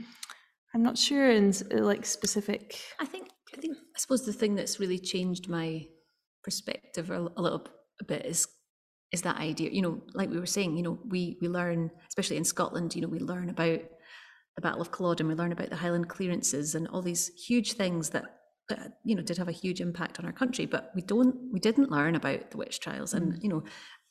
I'm 0.73 0.83
not 0.83 0.97
sure 0.97 1.29
in 1.29 1.53
like 1.71 2.05
specific. 2.05 2.79
I 2.99 3.05
think 3.05 3.29
I 3.53 3.57
think 3.57 3.77
I 3.77 3.99
suppose 3.99 4.25
the 4.25 4.33
thing 4.33 4.55
that's 4.55 4.79
really 4.79 4.99
changed 4.99 5.47
my 5.47 5.85
perspective 6.43 7.11
a, 7.11 7.19
a 7.37 7.41
little 7.41 7.67
bit 8.07 8.25
is 8.25 8.47
is 9.11 9.21
that 9.23 9.37
idea 9.37 9.69
you 9.71 9.81
know 9.81 10.01
like 10.13 10.29
we 10.29 10.39
were 10.39 10.45
saying 10.45 10.77
you 10.77 10.83
know 10.83 10.99
we 11.07 11.37
we 11.41 11.47
learn 11.47 11.91
especially 12.07 12.37
in 12.37 12.43
scotland 12.43 12.95
you 12.95 13.01
know 13.01 13.07
we 13.07 13.19
learn 13.19 13.49
about 13.49 13.79
the 14.55 14.61
battle 14.61 14.81
of 14.81 14.91
culloden 14.91 15.27
we 15.27 15.35
learn 15.35 15.51
about 15.51 15.69
the 15.69 15.75
highland 15.75 16.07
clearances 16.07 16.75
and 16.75 16.87
all 16.89 17.01
these 17.01 17.31
huge 17.47 17.73
things 17.73 18.09
that 18.09 18.25
uh, 18.71 18.89
you 19.03 19.15
know 19.15 19.21
did 19.21 19.37
have 19.37 19.47
a 19.47 19.53
huge 19.53 19.81
impact 19.81 20.19
on 20.19 20.25
our 20.25 20.31
country 20.31 20.65
but 20.65 20.91
we 20.95 21.01
don't 21.01 21.35
we 21.51 21.59
didn't 21.59 21.91
learn 21.91 22.15
about 22.15 22.51
the 22.51 22.57
witch 22.57 22.79
trials 22.79 23.13
and 23.13 23.33
mm. 23.33 23.43
you 23.43 23.49
know 23.49 23.63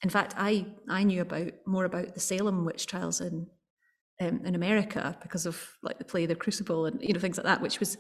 in 0.03 0.11
fact 0.11 0.35
i 0.37 0.67
i 0.89 1.03
knew 1.05 1.21
about 1.21 1.53
more 1.67 1.85
about 1.85 2.15
the 2.15 2.21
salem 2.21 2.65
witch 2.65 2.87
trials 2.87 3.21
in 3.21 3.47
um, 4.21 4.41
in 4.45 4.57
america 4.57 5.17
because 5.23 5.47
of 5.47 5.77
like 5.83 5.99
the 5.99 6.05
play 6.05 6.27
the 6.27 6.35
crucible 6.35 6.87
and 6.87 7.01
you 7.01 7.13
know 7.13 7.21
things 7.21 7.37
like 7.37 7.47
that 7.47 7.61
which 7.61 7.79
was 7.79 7.97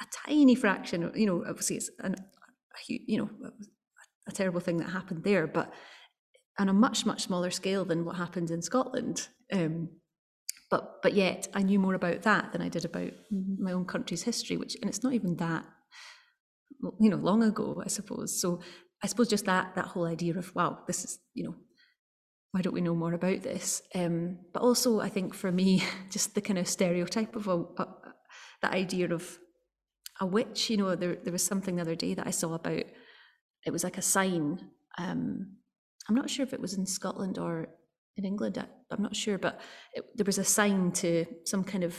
a 0.00 0.06
tiny 0.26 0.54
fraction 0.54 1.12
you 1.14 1.26
know 1.26 1.44
obviously 1.46 1.76
it's 1.76 1.90
an, 2.00 2.14
a, 2.14 2.78
you 2.88 3.18
know 3.18 3.28
a 4.26 4.32
terrible 4.32 4.60
thing 4.60 4.78
that 4.78 4.88
happened 4.88 5.24
there 5.24 5.46
but 5.46 5.74
on 6.58 6.68
a 6.68 6.72
much 6.72 7.06
much 7.06 7.22
smaller 7.22 7.50
scale 7.50 7.84
than 7.84 8.04
what 8.04 8.16
happened 8.16 8.50
in 8.50 8.62
Scotland. 8.62 9.28
Um, 9.52 9.90
but 10.70 11.02
but 11.02 11.14
yet 11.14 11.48
I 11.54 11.62
knew 11.62 11.78
more 11.78 11.94
about 11.94 12.22
that 12.22 12.52
than 12.52 12.60
I 12.60 12.68
did 12.68 12.84
about 12.84 13.12
my 13.30 13.72
own 13.72 13.86
country's 13.86 14.24
history, 14.24 14.56
which 14.56 14.76
and 14.80 14.88
it's 14.88 15.02
not 15.02 15.14
even 15.14 15.36
that 15.36 15.64
you 17.00 17.10
know 17.10 17.16
long 17.16 17.42
ago, 17.42 17.82
I 17.84 17.88
suppose. 17.88 18.40
So 18.40 18.60
I 19.02 19.06
suppose 19.06 19.28
just 19.28 19.46
that 19.46 19.74
that 19.76 19.86
whole 19.86 20.06
idea 20.06 20.36
of 20.36 20.54
wow, 20.54 20.80
this 20.86 21.04
is 21.04 21.18
you 21.34 21.44
know 21.44 21.54
why 22.52 22.62
don't 22.62 22.74
we 22.74 22.80
know 22.80 22.94
more 22.94 23.12
about 23.12 23.42
this? 23.42 23.82
Um, 23.94 24.38
but 24.52 24.62
also 24.62 25.00
I 25.00 25.08
think 25.08 25.34
for 25.34 25.52
me, 25.52 25.82
just 26.10 26.34
the 26.34 26.40
kind 26.40 26.58
of 26.58 26.68
stereotype 26.68 27.36
of 27.36 27.48
a, 27.48 27.60
a 27.76 27.86
that 28.62 28.72
idea 28.72 29.12
of 29.12 29.38
a 30.20 30.26
witch. 30.26 30.68
You 30.68 30.78
know, 30.78 30.94
there 30.96 31.16
there 31.16 31.32
was 31.32 31.44
something 31.44 31.76
the 31.76 31.82
other 31.82 31.94
day 31.94 32.14
that 32.14 32.26
I 32.26 32.30
saw 32.30 32.54
about. 32.54 32.84
It 33.64 33.70
was 33.72 33.84
like 33.84 33.98
a 33.98 34.02
sign 34.02 34.70
um, 34.98 35.56
I'm 36.08 36.14
not 36.14 36.30
sure 36.30 36.42
if 36.42 36.54
it 36.54 36.60
was 36.60 36.74
in 36.74 36.86
Scotland 36.86 37.38
or 37.38 37.68
in 38.16 38.24
England. 38.24 38.58
I, 38.58 38.94
am 38.94 39.02
not 39.02 39.14
sure, 39.14 39.38
but 39.38 39.60
it, 39.94 40.04
there 40.16 40.24
was 40.24 40.38
a 40.38 40.44
sign 40.44 40.92
to 40.92 41.26
some 41.44 41.64
kind 41.64 41.84
of, 41.84 41.94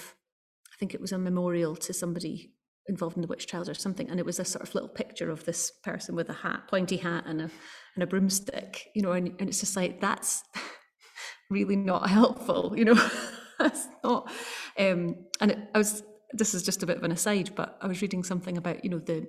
I 0.74 0.76
think 0.80 0.94
it 0.94 1.02
was 1.02 1.12
a 1.12 1.18
memorial 1.18 1.76
to 1.76 1.94
somebody 1.94 2.54
involved 2.88 3.16
in 3.16 3.22
the 3.22 3.28
witch 3.28 3.46
trials 3.46 3.70
or 3.70 3.76
something, 3.76 4.10
and 4.10 4.20
it 4.20 4.26
was 4.26 4.40
a 4.40 4.46
sort 4.46 4.68
of 4.68 4.74
little 4.74 4.90
picture 4.90 5.30
of 5.30 5.46
this 5.46 5.72
person 5.84 6.16
with 6.16 6.30
a 6.30 6.34
hat, 6.34 6.68
pointy 6.68 6.98
hat, 6.98 7.24
and 7.28 7.42
a 7.42 7.52
and 7.96 8.04
a 8.04 8.08
broomstick, 8.08 8.88
you 8.96 9.02
know, 9.02 9.12
and, 9.12 9.28
and 9.40 9.48
it's 9.48 9.60
just 9.60 9.76
like 9.76 10.02
that's 10.02 10.44
really 11.50 11.76
not 11.76 12.10
helpful, 12.10 12.74
you 12.76 12.86
know. 12.86 13.10
that's 13.60 13.88
not. 14.04 14.32
Um, 14.78 15.26
and 15.40 15.52
it, 15.52 15.60
I 15.74 15.78
was. 15.78 16.04
This 16.32 16.54
is 16.54 16.62
just 16.62 16.84
a 16.84 16.86
bit 16.86 16.98
of 16.98 17.04
an 17.04 17.12
aside, 17.12 17.52
but 17.56 17.78
I 17.82 17.88
was 17.88 18.02
reading 18.02 18.24
something 18.24 18.58
about 18.58 18.84
you 18.84 18.90
know 18.90 19.00
the 19.00 19.28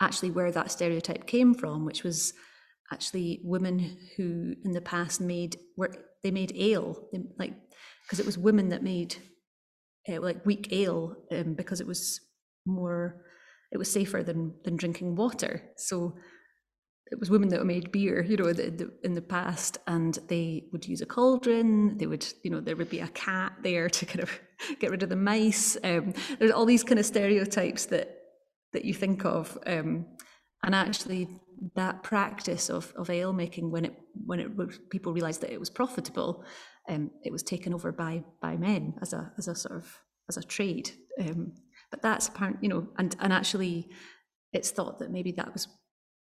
actually 0.00 0.30
where 0.30 0.52
that 0.52 0.70
stereotype 0.70 1.26
came 1.26 1.54
from, 1.54 1.84
which 1.84 2.04
was 2.04 2.32
actually 2.92 3.40
women 3.44 3.98
who 4.16 4.54
in 4.64 4.72
the 4.72 4.80
past 4.80 5.20
made 5.20 5.56
were 5.76 5.90
they 6.22 6.30
made 6.30 6.52
ale 6.56 7.08
they, 7.12 7.20
like 7.38 7.54
because 8.04 8.20
it 8.20 8.26
was 8.26 8.38
women 8.38 8.68
that 8.68 8.82
made 8.82 9.16
uh, 10.08 10.20
like 10.20 10.44
weak 10.46 10.68
ale 10.72 11.16
um, 11.32 11.54
because 11.54 11.80
it 11.80 11.86
was 11.86 12.20
more 12.64 13.22
it 13.72 13.78
was 13.78 13.90
safer 13.90 14.22
than 14.22 14.54
than 14.64 14.76
drinking 14.76 15.16
water. 15.16 15.62
So 15.76 16.16
it 17.10 17.20
was 17.20 17.30
women 17.30 17.48
that 17.50 17.64
made 17.64 17.92
beer 17.92 18.22
you 18.22 18.36
know 18.36 18.52
the, 18.52 18.70
the, 18.70 18.92
in 19.04 19.14
the 19.14 19.22
past 19.22 19.78
and 19.86 20.18
they 20.28 20.64
would 20.72 20.86
use 20.86 21.00
a 21.00 21.06
cauldron 21.06 21.96
they 21.98 22.06
would 22.06 22.26
you 22.42 22.50
know 22.50 22.60
there 22.60 22.76
would 22.76 22.90
be 22.90 23.00
a 23.00 23.08
cat 23.08 23.52
there 23.62 23.88
to 23.88 24.04
kind 24.04 24.20
of 24.20 24.40
get 24.80 24.90
rid 24.90 25.02
of 25.02 25.08
the 25.08 25.16
mice 25.16 25.76
um, 25.84 26.12
there's 26.38 26.50
all 26.50 26.66
these 26.66 26.82
kind 26.82 26.98
of 26.98 27.06
stereotypes 27.06 27.86
that 27.86 28.16
that 28.72 28.84
you 28.84 28.92
think 28.92 29.24
of 29.24 29.56
um, 29.66 30.04
and 30.64 30.74
actually 30.74 31.28
that 31.74 32.02
practice 32.02 32.68
of, 32.70 32.92
of 32.96 33.10
ale 33.10 33.32
making 33.32 33.70
when 33.70 33.84
it 33.84 33.94
when 34.24 34.40
it 34.40 34.50
people 34.90 35.12
realized 35.12 35.40
that 35.40 35.52
it 35.52 35.60
was 35.60 35.70
profitable 35.70 36.44
um, 36.88 37.10
it 37.24 37.32
was 37.32 37.42
taken 37.42 37.74
over 37.74 37.92
by 37.92 38.22
by 38.40 38.56
men 38.56 38.94
as 39.02 39.12
a 39.12 39.32
as 39.38 39.48
a 39.48 39.54
sort 39.54 39.76
of 39.76 40.00
as 40.28 40.36
a 40.36 40.42
trade. 40.42 40.90
Um, 41.20 41.52
but 41.90 42.02
that's 42.02 42.28
apparent 42.28 42.58
you 42.62 42.68
know 42.68 42.88
and 42.98 43.14
and 43.20 43.32
actually 43.32 43.88
it's 44.52 44.70
thought 44.70 44.98
that 44.98 45.10
maybe 45.10 45.32
that 45.32 45.52
was 45.52 45.68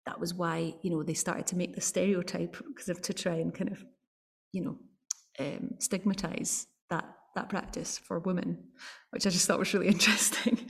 that 0.06 0.20
was 0.20 0.34
why 0.34 0.74
you 0.82 0.90
know 0.90 1.04
they 1.04 1.14
started 1.14 1.48
to 1.48 1.56
make 1.56 1.76
the 1.76 1.82
stereotype 1.82 2.58
because 2.68 2.90
of 2.90 3.02
to 3.04 3.14
try 3.14 3.36
and 3.36 3.54
kind 3.54 3.72
of 3.72 3.84
you 4.52 4.64
know 4.64 4.78
um, 5.40 5.72
stigmatize 5.80 6.68
that 6.90 7.06
that 7.36 7.50
practice 7.50 7.98
for 7.98 8.20
women 8.20 8.58
which 9.12 9.28
i 9.28 9.30
just 9.30 9.48
thought 9.48 9.60
was 9.60 9.74
really 9.74 9.88
interesting. 9.96 10.70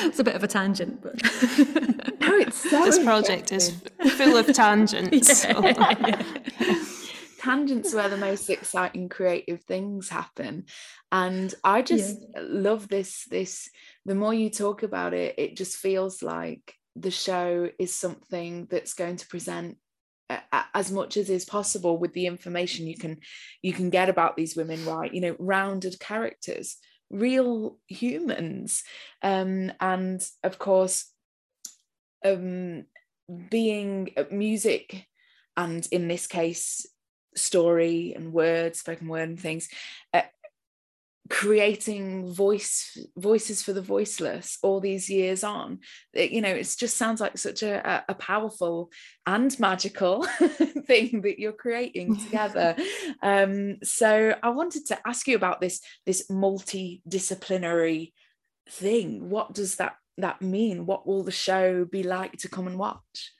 It's 0.00 0.18
a 0.18 0.24
bit 0.24 0.34
of 0.34 0.42
a 0.42 0.48
tangent 0.48 1.02
but 1.02 1.14
so 2.70 2.84
this 2.84 3.02
project 3.02 3.52
is 3.52 3.70
full 4.16 4.36
of 4.36 4.46
tangents. 4.52 5.44
yeah. 5.48 6.22
Tangents 7.38 7.92
where 7.92 8.08
the 8.08 8.16
most 8.16 8.48
exciting 8.48 9.10
creative 9.10 9.62
things 9.64 10.08
happen. 10.08 10.64
And 11.12 11.54
I 11.62 11.82
just 11.82 12.18
yeah. 12.34 12.40
love 12.42 12.88
this 12.88 13.24
this 13.30 13.68
the 14.06 14.14
more 14.14 14.32
you 14.32 14.48
talk 14.48 14.82
about 14.82 15.12
it, 15.12 15.34
it 15.36 15.56
just 15.56 15.76
feels 15.76 16.22
like 16.22 16.74
the 16.96 17.10
show 17.10 17.68
is 17.78 17.94
something 17.94 18.66
that's 18.70 18.94
going 18.94 19.16
to 19.16 19.26
present 19.26 19.76
as 20.72 20.90
much 20.90 21.16
as 21.16 21.28
is 21.28 21.44
possible 21.44 21.98
with 21.98 22.14
the 22.14 22.26
information 22.26 22.86
you 22.86 22.96
can 22.96 23.18
you 23.60 23.74
can 23.74 23.90
get 23.90 24.08
about 24.08 24.36
these 24.36 24.56
women 24.56 24.84
right 24.86 25.12
you 25.12 25.20
know 25.20 25.36
rounded 25.38 26.00
characters 26.00 26.78
real 27.10 27.76
humans 27.86 28.82
um, 29.22 29.70
and 29.80 30.26
of 30.42 30.58
course 30.58 31.12
um, 32.24 32.84
being 33.50 34.10
uh, 34.16 34.24
music 34.30 35.06
and 35.56 35.86
in 35.92 36.08
this 36.08 36.26
case 36.26 36.86
story 37.36 38.12
and 38.14 38.32
words 38.32 38.80
spoken 38.80 39.08
word 39.08 39.28
and 39.28 39.40
things 39.40 39.68
uh, 40.12 40.22
creating 41.30 42.30
voice 42.32 42.98
voices 43.16 43.62
for 43.62 43.72
the 43.72 43.80
voiceless 43.80 44.58
all 44.62 44.78
these 44.78 45.08
years 45.08 45.42
on 45.42 45.78
it, 46.12 46.30
you 46.32 46.42
know 46.42 46.50
it 46.50 46.74
just 46.78 46.98
sounds 46.98 47.18
like 47.18 47.38
such 47.38 47.62
a, 47.62 48.04
a 48.08 48.14
powerful 48.14 48.90
and 49.26 49.58
magical 49.58 50.22
thing 50.86 51.22
that 51.22 51.38
you're 51.38 51.52
creating 51.52 52.14
together. 52.24 52.76
Um, 53.22 53.78
so 53.82 54.34
i 54.42 54.50
wanted 54.50 54.86
to 54.86 54.98
ask 55.06 55.26
you 55.26 55.34
about 55.34 55.62
this 55.62 55.80
this 56.04 56.28
multidisciplinary 56.30 58.12
thing. 58.68 59.30
What 59.30 59.54
does 59.54 59.76
that 59.76 59.96
that 60.22 60.42
mean? 60.42 60.86
What 60.86 61.06
will 61.06 61.22
the 61.22 61.32
show 61.32 61.84
be 61.84 62.02
like 62.02 62.38
to 62.38 62.48
come 62.48 62.66
and 62.66 62.78
watch? 62.78 63.32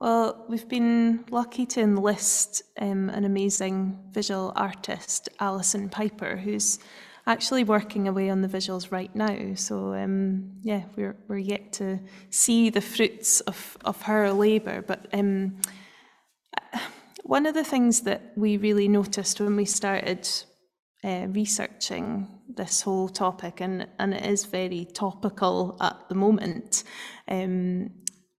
Well, 0.00 0.44
we've 0.48 0.68
been 0.68 1.24
lucky 1.30 1.64
to 1.66 1.80
enlist 1.80 2.62
um, 2.78 3.08
an 3.08 3.24
amazing 3.24 3.98
visual 4.10 4.52
artist, 4.54 5.28
Alison 5.40 5.88
Piper, 5.88 6.36
who's 6.36 6.78
actually 7.26 7.64
working 7.64 8.06
away 8.06 8.28
on 8.28 8.42
the 8.42 8.48
visuals 8.48 8.92
right 8.92 9.14
now. 9.14 9.54
So 9.54 9.94
um, 9.94 10.52
yeah, 10.62 10.82
we're 10.96 11.16
we're 11.28 11.38
yet 11.38 11.72
to 11.74 12.00
see 12.30 12.70
the 12.70 12.80
fruits 12.80 13.40
of 13.42 13.78
of 13.84 14.02
her 14.02 14.30
labour. 14.32 14.82
But 14.82 15.06
um, 15.12 15.56
one 17.22 17.46
of 17.46 17.54
the 17.54 17.64
things 17.64 18.02
that 18.02 18.32
we 18.36 18.56
really 18.56 18.88
noticed 18.88 19.40
when 19.40 19.56
we 19.56 19.64
started 19.64 20.28
uh, 21.04 21.26
researching 21.28 22.26
this 22.48 22.82
whole 22.82 23.08
topic, 23.08 23.60
and, 23.60 23.86
and 23.98 24.14
it 24.14 24.24
is 24.24 24.44
very 24.46 24.86
topical 24.94 25.76
at 25.80 26.08
the 26.08 26.14
moment, 26.14 26.84
um, 27.28 27.90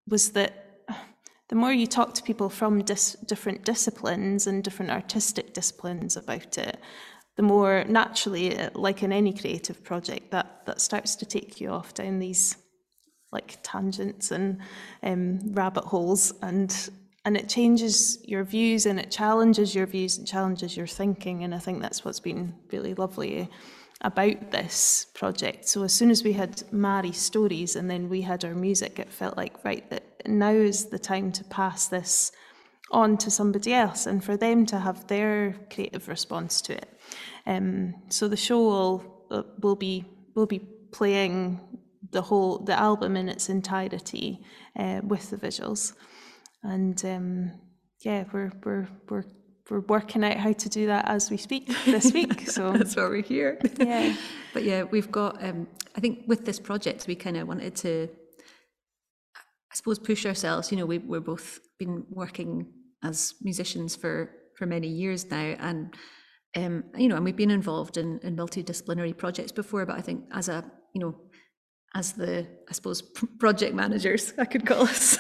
was 0.07 0.31
that 0.31 0.61
the 1.49 1.55
more 1.55 1.71
you 1.71 1.85
talk 1.85 2.13
to 2.15 2.23
people 2.23 2.49
from 2.49 2.83
dis- 2.83 3.17
different 3.27 3.63
disciplines 3.63 4.47
and 4.47 4.63
different 4.63 4.91
artistic 4.91 5.53
disciplines 5.53 6.17
about 6.17 6.57
it, 6.57 6.79
the 7.35 7.43
more 7.43 7.83
naturally, 7.87 8.57
like 8.73 9.03
in 9.03 9.11
any 9.11 9.33
creative 9.33 9.83
project, 9.83 10.31
that, 10.31 10.65
that 10.65 10.81
starts 10.81 11.15
to 11.17 11.25
take 11.25 11.61
you 11.61 11.69
off 11.69 11.93
down 11.93 12.19
these 12.19 12.57
like 13.31 13.57
tangents 13.61 14.31
and 14.31 14.59
um, 15.03 15.39
rabbit 15.53 15.83
holes 15.83 16.33
and 16.41 16.89
and 17.25 17.35
it 17.35 17.49
changes 17.49 18.19
your 18.23 18.43
views 18.43 18.85
and 18.85 18.99
it 18.99 19.11
challenges 19.11 19.75
your 19.75 19.87
views 19.87 20.17
and 20.17 20.27
challenges 20.27 20.77
your 20.77 20.87
thinking. 20.87 21.43
And 21.43 21.53
i 21.53 21.59
think 21.59 21.81
that's 21.81 22.05
what's 22.05 22.19
been 22.19 22.53
really 22.71 22.93
lovely 22.93 23.49
about 24.01 24.51
this 24.51 25.07
project. 25.13 25.67
So 25.67 25.83
as 25.83 25.93
soon 25.93 26.11
as 26.11 26.23
we 26.23 26.33
had 26.33 26.63
mary's 26.71 27.17
stories 27.17 27.75
and 27.75 27.89
then 27.89 28.09
we 28.09 28.21
had 28.21 28.45
our 28.45 28.55
music 28.55 28.99
it 28.99 29.11
felt 29.11 29.35
like 29.35 29.63
right 29.65 29.89
that 29.89 30.27
now 30.27 30.51
is 30.51 30.85
the 30.85 30.99
time 30.99 31.31
to 31.33 31.43
pass 31.45 31.87
this 31.87 32.31
on 32.91 33.17
to 33.17 33.31
somebody 33.31 33.73
else 33.73 34.05
and 34.05 34.23
for 34.23 34.37
them 34.37 34.65
to 34.65 34.79
have 34.79 35.07
their 35.07 35.55
creative 35.71 36.07
response 36.07 36.61
to 36.61 36.73
it. 36.73 36.87
Um, 37.45 37.95
so 38.09 38.27
the 38.27 38.37
show 38.37 38.61
will 38.61 39.25
uh, 39.31 39.43
will 39.59 39.75
be 39.75 40.05
will 40.35 40.45
be 40.45 40.59
playing 40.91 41.59
the 42.11 42.21
whole 42.21 42.59
the 42.59 42.77
album 42.79 43.17
in 43.17 43.27
its 43.29 43.49
entirety 43.49 44.41
uh, 44.77 45.01
with 45.03 45.29
the 45.29 45.37
visuals, 45.37 45.93
and 46.65 47.03
um, 47.05 47.51
yeah, 48.03 48.25
we're 48.31 48.51
we're 48.63 48.87
we're 49.09 49.23
we're 49.69 49.79
working 49.81 50.23
out 50.23 50.37
how 50.37 50.51
to 50.51 50.69
do 50.69 50.87
that 50.87 51.07
as 51.07 51.31
we 51.31 51.37
speak 51.37 51.67
this 51.85 52.11
week. 52.13 52.49
So 52.55 52.71
that's 52.71 52.95
why 52.95 53.03
we're 53.03 53.21
here. 53.21 53.59
Yeah, 53.79 54.15
but 54.53 54.63
yeah, 54.63 54.83
we've 54.83 55.11
got. 55.11 55.43
Um, 55.43 55.67
I 55.95 55.99
think 55.99 56.25
with 56.27 56.45
this 56.45 56.59
project, 56.59 57.07
we 57.07 57.15
kind 57.15 57.37
of 57.37 57.47
wanted 57.47 57.75
to, 57.77 58.09
I 59.35 59.75
suppose, 59.75 59.99
push 59.99 60.25
ourselves. 60.25 60.71
You 60.71 60.77
know, 60.77 60.85
we 60.85 60.99
we're 60.99 61.19
both 61.19 61.59
been 61.79 62.05
working 62.09 62.67
as 63.03 63.33
musicians 63.41 63.95
for 63.95 64.31
for 64.57 64.65
many 64.65 64.87
years 64.87 65.29
now, 65.29 65.55
and 65.59 65.95
um, 66.55 66.83
you 66.97 67.07
know, 67.07 67.15
and 67.15 67.25
we've 67.25 67.35
been 67.35 67.51
involved 67.51 67.97
in 67.97 68.19
in 68.23 68.35
multidisciplinary 68.35 69.17
projects 69.17 69.51
before. 69.51 69.85
But 69.85 69.97
I 69.97 70.01
think 70.01 70.25
as 70.31 70.49
a 70.49 70.63
you 70.93 71.01
know 71.01 71.15
as 71.95 72.13
the 72.13 72.47
I 72.69 72.73
suppose 72.73 73.01
project 73.39 73.73
managers 73.73 74.33
I 74.37 74.45
could 74.45 74.65
call 74.65 74.83
us 74.83 75.17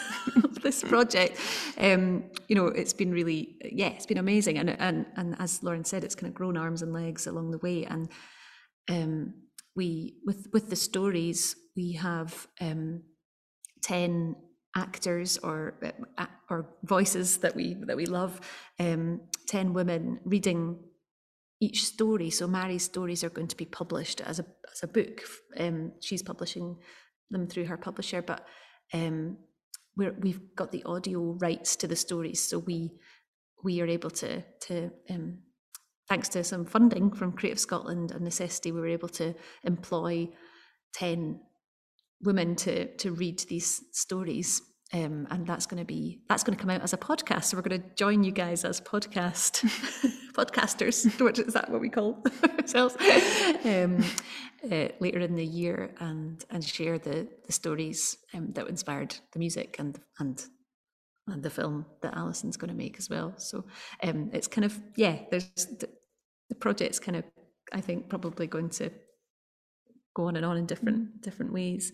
this 0.65 0.83
project. 0.83 1.39
Um, 1.77 2.25
you 2.49 2.55
know, 2.55 2.67
it's 2.67 2.91
been 2.93 3.11
really 3.11 3.55
yeah, 3.71 3.89
it's 3.95 4.05
been 4.05 4.17
amazing, 4.17 4.57
and 4.57 4.69
and 4.69 5.05
and 5.15 5.35
as 5.39 5.63
Lauren 5.63 5.85
said, 5.85 6.03
it's 6.03 6.15
kind 6.15 6.29
of 6.29 6.35
grown 6.35 6.57
arms 6.57 6.81
and 6.81 6.91
legs 6.91 7.27
along 7.27 7.51
the 7.51 7.59
way. 7.59 7.85
And 7.85 8.09
um, 8.89 9.33
we 9.75 10.15
with 10.25 10.47
with 10.51 10.69
the 10.69 10.75
stories 10.75 11.55
we 11.77 11.93
have 11.93 12.47
um, 12.59 13.03
ten 13.81 14.35
actors 14.75 15.37
or 15.37 15.75
uh, 16.17 16.25
or 16.49 16.75
voices 16.83 17.37
that 17.37 17.55
we 17.55 17.75
that 17.87 17.95
we 17.95 18.05
love, 18.05 18.41
um, 18.79 19.21
ten 19.47 19.73
women 19.73 20.19
reading 20.25 20.79
each 21.61 21.85
story. 21.85 22.29
So 22.29 22.47
Mary's 22.47 22.83
stories 22.83 23.23
are 23.23 23.29
going 23.29 23.47
to 23.47 23.57
be 23.57 23.65
published 23.65 24.19
as 24.21 24.39
a 24.39 24.45
as 24.73 24.83
a 24.83 24.87
book. 24.87 25.21
Um, 25.57 25.93
she's 26.01 26.23
publishing 26.23 26.77
them 27.31 27.47
through 27.47 27.65
her 27.65 27.77
publisher, 27.77 28.21
but 28.21 28.45
um, 28.93 29.37
we 29.95 30.31
have 30.31 30.55
got 30.55 30.71
the 30.71 30.83
audio 30.83 31.37
rights 31.39 31.75
to 31.77 31.87
the 31.87 31.95
stories, 31.95 32.41
so 32.41 32.59
we 32.59 32.91
we 33.63 33.81
are 33.81 33.87
able 33.87 34.11
to 34.11 34.43
to 34.67 34.91
um, 35.09 35.39
thanks 36.09 36.29
to 36.29 36.43
some 36.43 36.65
funding 36.65 37.11
from 37.11 37.31
Creative 37.31 37.59
Scotland 37.59 38.11
and 38.11 38.23
Necessity, 38.23 38.71
we 38.71 38.79
were 38.79 38.87
able 38.87 39.09
to 39.09 39.33
employ 39.63 40.29
ten 40.93 41.39
women 42.21 42.55
to 42.57 42.95
to 42.97 43.11
read 43.11 43.39
these 43.47 43.81
stories 43.91 44.61
um, 44.95 45.27
and 45.29 45.45
that's 45.45 45.65
going 45.65 45.79
to 45.79 45.85
be 45.85 46.21
that's 46.29 46.43
going 46.43 46.57
to 46.57 46.61
come 46.61 46.69
out 46.69 46.81
as 46.81 46.93
a 46.93 46.97
podcast. 46.97 47.45
So 47.45 47.57
we're 47.57 47.63
going 47.63 47.81
to 47.81 47.87
join 47.95 48.23
you 48.23 48.31
guys 48.31 48.63
as 48.63 48.79
podcast 48.79 49.65
podcasters. 50.33 51.19
Which 51.19 51.39
is 51.39 51.53
that 51.53 51.69
what 51.69 51.81
we 51.81 51.89
call 51.89 52.23
ourselves? 52.59 52.95
Um, 53.65 54.03
uh, 54.63 54.87
later 54.99 55.19
in 55.19 55.35
the 55.35 55.45
year, 55.45 55.93
and 55.99 56.43
and 56.49 56.63
share 56.63 56.97
the 56.97 57.27
the 57.45 57.51
stories 57.51 58.17
um, 58.33 58.53
that 58.53 58.69
inspired 58.69 59.15
the 59.33 59.39
music 59.39 59.75
and 59.79 59.99
and 60.19 60.45
and 61.27 61.43
the 61.43 61.49
film 61.49 61.85
that 62.01 62.15
Alison's 62.15 62.55
going 62.55 62.69
to 62.69 62.77
make 62.77 62.97
as 62.97 63.09
well. 63.09 63.33
So 63.37 63.65
um, 64.01 64.29
it's 64.31 64.47
kind 64.47 64.63
of 64.63 64.79
yeah. 64.95 65.19
There's 65.29 65.51
the, 65.55 65.89
the 66.47 66.55
project's 66.55 66.99
kind 66.99 67.17
of 67.17 67.25
I 67.73 67.81
think 67.81 68.07
probably 68.07 68.47
going 68.47 68.69
to 68.69 68.91
go 70.15 70.27
on 70.27 70.37
and 70.37 70.45
on 70.45 70.57
in 70.57 70.65
different 70.65 70.97
mm. 70.97 71.21
different 71.21 71.53
ways. 71.53 71.91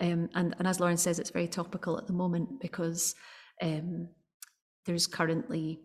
Um, 0.00 0.30
and 0.34 0.54
and 0.58 0.66
as 0.66 0.80
Lauren 0.80 0.96
says, 0.96 1.18
it's 1.18 1.30
very 1.30 1.48
topical 1.48 1.98
at 1.98 2.06
the 2.06 2.12
moment 2.14 2.60
because 2.60 3.14
um, 3.62 4.08
there's 4.86 5.06
currently 5.06 5.80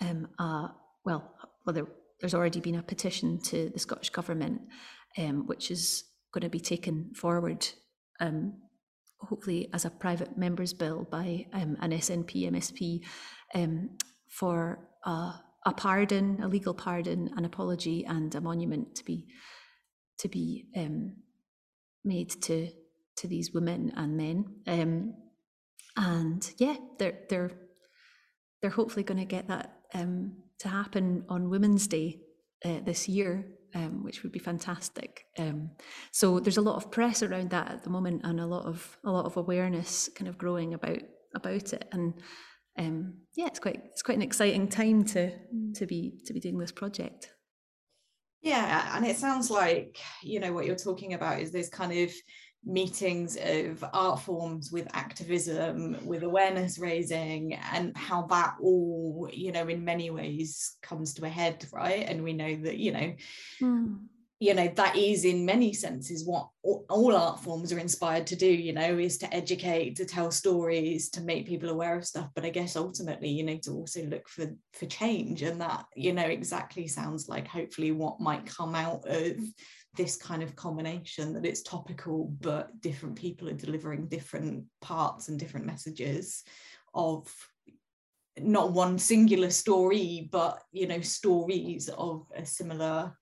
um, 0.00 0.28
a, 0.38 0.68
well, 1.04 1.34
well 1.64 1.74
there, 1.74 1.86
there's 2.20 2.34
already 2.34 2.60
been 2.60 2.76
a 2.76 2.82
petition 2.82 3.40
to 3.42 3.70
the 3.70 3.78
Scottish 3.78 4.10
government, 4.10 4.60
um, 5.18 5.46
which 5.46 5.70
is 5.70 6.04
going 6.32 6.42
to 6.42 6.48
be 6.48 6.60
taken 6.60 7.12
forward. 7.14 7.66
Um, 8.20 8.54
hopefully 9.22 9.68
as 9.74 9.84
a 9.84 9.90
private 9.90 10.38
members 10.38 10.72
bill 10.72 11.06
by 11.10 11.46
um, 11.52 11.76
an 11.80 11.90
SNP 11.90 12.50
MSP 12.50 13.02
for 14.28 14.78
a, 15.04 15.34
a 15.66 15.72
pardon, 15.76 16.42
a 16.42 16.48
legal 16.48 16.72
pardon, 16.72 17.30
an 17.36 17.44
apology, 17.44 18.04
and 18.06 18.34
a 18.34 18.40
monument 18.40 18.94
to 18.94 19.04
be 19.04 19.26
to 20.20 20.28
be 20.28 20.66
um, 20.76 21.16
made 22.04 22.30
to 22.42 22.68
to 23.16 23.28
these 23.28 23.52
women 23.52 23.92
and 23.96 24.16
men. 24.16 24.44
Um, 24.66 25.14
and 25.96 26.50
yeah, 26.58 26.76
they're 26.98 27.18
they're 27.28 27.50
they're 28.60 28.70
hopefully 28.70 29.02
going 29.02 29.18
to 29.18 29.24
get 29.24 29.48
that 29.48 29.80
um, 29.94 30.36
to 30.58 30.68
happen 30.68 31.24
on 31.28 31.50
Women's 31.50 31.86
Day 31.86 32.20
uh, 32.64 32.80
this 32.84 33.08
year, 33.08 33.46
um, 33.74 34.04
which 34.04 34.22
would 34.22 34.32
be 34.32 34.38
fantastic. 34.38 35.24
Um, 35.38 35.70
so 36.12 36.40
there's 36.40 36.58
a 36.58 36.62
lot 36.62 36.76
of 36.76 36.90
press 36.90 37.22
around 37.22 37.50
that 37.50 37.70
at 37.70 37.84
the 37.84 37.90
moment, 37.90 38.22
and 38.24 38.40
a 38.40 38.46
lot 38.46 38.66
of 38.66 38.98
a 39.04 39.10
lot 39.10 39.26
of 39.26 39.36
awareness 39.36 40.08
kind 40.14 40.28
of 40.28 40.38
growing 40.38 40.74
about 40.74 41.02
about 41.34 41.72
it. 41.72 41.88
And 41.92 42.14
um, 42.78 43.14
yeah, 43.36 43.46
it's 43.46 43.60
quite 43.60 43.82
it's 43.92 44.02
quite 44.02 44.16
an 44.16 44.22
exciting 44.22 44.68
time 44.68 45.04
to 45.06 45.32
to 45.74 45.86
be 45.86 46.20
to 46.26 46.32
be 46.32 46.40
doing 46.40 46.58
this 46.58 46.72
project. 46.72 47.30
Yeah, 48.42 48.96
and 48.96 49.06
it 49.06 49.18
sounds 49.18 49.50
like, 49.50 49.98
you 50.22 50.40
know, 50.40 50.52
what 50.52 50.64
you're 50.64 50.76
talking 50.76 51.12
about 51.14 51.40
is 51.40 51.52
this 51.52 51.68
kind 51.68 51.92
of 51.92 52.10
meetings 52.64 53.36
of 53.36 53.84
art 53.92 54.20
forms 54.20 54.70
with 54.72 54.88
activism, 54.94 55.96
with 56.06 56.22
awareness 56.22 56.78
raising, 56.78 57.54
and 57.54 57.96
how 57.96 58.26
that 58.28 58.54
all, 58.60 59.28
you 59.32 59.52
know, 59.52 59.68
in 59.68 59.84
many 59.84 60.10
ways 60.10 60.76
comes 60.82 61.14
to 61.14 61.24
a 61.24 61.28
head, 61.28 61.66
right? 61.72 62.06
And 62.08 62.22
we 62.22 62.32
know 62.32 62.56
that, 62.56 62.78
you 62.78 62.92
know, 62.92 63.14
mm 63.62 63.98
you 64.40 64.54
know 64.54 64.72
that 64.74 64.96
is 64.96 65.26
in 65.26 65.44
many 65.44 65.72
senses 65.72 66.24
what 66.24 66.48
all 66.62 67.14
art 67.14 67.38
forms 67.40 67.72
are 67.72 67.78
inspired 67.78 68.26
to 68.26 68.34
do 68.34 68.46
you 68.46 68.72
know 68.72 68.98
is 68.98 69.18
to 69.18 69.32
educate 69.32 69.96
to 69.96 70.06
tell 70.06 70.30
stories 70.30 71.10
to 71.10 71.20
make 71.20 71.46
people 71.46 71.68
aware 71.68 71.96
of 71.96 72.06
stuff. 72.06 72.30
But 72.34 72.46
i 72.46 72.50
guess 72.50 72.74
ultimately 72.74 73.28
you 73.28 73.44
know 73.44 73.58
to 73.58 73.72
also 73.72 74.02
look 74.04 74.28
for 74.28 74.46
for 74.72 74.86
change. 74.86 75.42
And 75.42 75.60
that 75.60 75.84
you 75.94 76.12
know 76.12 76.24
exactly 76.24 76.88
sounds 76.88 77.28
like 77.28 77.46
hopefully 77.46 77.92
what 77.92 78.20
might 78.20 78.46
come 78.46 78.74
out 78.74 79.06
of 79.06 79.36
this 79.96 80.16
kind 80.16 80.42
of 80.42 80.56
combination 80.56 81.34
that 81.34 81.44
it's 81.44 81.62
topical 81.62 82.32
but 82.40 82.80
different 82.80 83.16
people 83.16 83.48
are 83.48 83.54
delivering 83.54 84.08
different 84.08 84.64
parts 84.80 85.28
and 85.28 85.38
different 85.38 85.66
messages 85.66 86.44
of 86.94 87.28
not 88.38 88.72
one 88.72 88.98
singular 88.98 89.50
story 89.50 90.28
but 90.32 90.62
you 90.72 90.86
know 90.86 91.00
stories 91.00 91.90
of 91.90 92.26
a 92.34 92.46
similar 92.46 93.12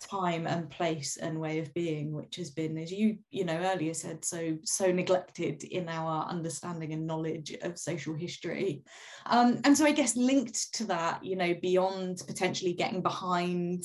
time 0.00 0.46
and 0.46 0.70
place 0.70 1.16
and 1.16 1.40
way 1.40 1.58
of 1.58 1.72
being 1.74 2.12
which 2.12 2.36
has 2.36 2.50
been 2.50 2.76
as 2.78 2.92
you 2.92 3.18
you 3.30 3.44
know 3.44 3.56
earlier 3.56 3.94
said 3.94 4.24
so 4.24 4.56
so 4.64 4.90
neglected 4.90 5.64
in 5.64 5.88
our 5.88 6.26
understanding 6.26 6.92
and 6.92 7.06
knowledge 7.06 7.54
of 7.62 7.78
social 7.78 8.14
history. 8.14 8.82
Um, 9.26 9.60
and 9.64 9.76
so 9.76 9.84
i 9.84 9.92
guess 9.92 10.16
linked 10.16 10.74
to 10.74 10.84
that 10.84 11.24
you 11.24 11.36
know 11.36 11.54
beyond 11.60 12.22
potentially 12.26 12.72
getting 12.72 13.02
behind 13.02 13.84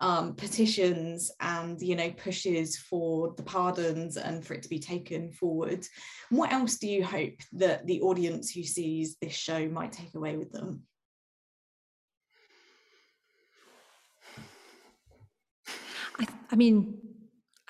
um, 0.00 0.34
petitions 0.34 1.30
and 1.40 1.80
you 1.80 1.96
know 1.96 2.10
pushes 2.10 2.76
for 2.76 3.34
the 3.36 3.42
pardons 3.42 4.16
and 4.16 4.44
for 4.44 4.54
it 4.54 4.62
to 4.62 4.68
be 4.68 4.78
taken 4.78 5.32
forward 5.32 5.86
what 6.30 6.52
else 6.52 6.76
do 6.76 6.86
you 6.86 7.04
hope 7.04 7.40
that 7.52 7.86
the 7.86 8.02
audience 8.02 8.50
who 8.50 8.62
sees 8.62 9.16
this 9.20 9.34
show 9.34 9.68
might 9.68 9.92
take 9.92 10.14
away 10.14 10.36
with 10.36 10.52
them 10.52 10.82
I, 16.18 16.26
I 16.50 16.56
mean, 16.56 16.98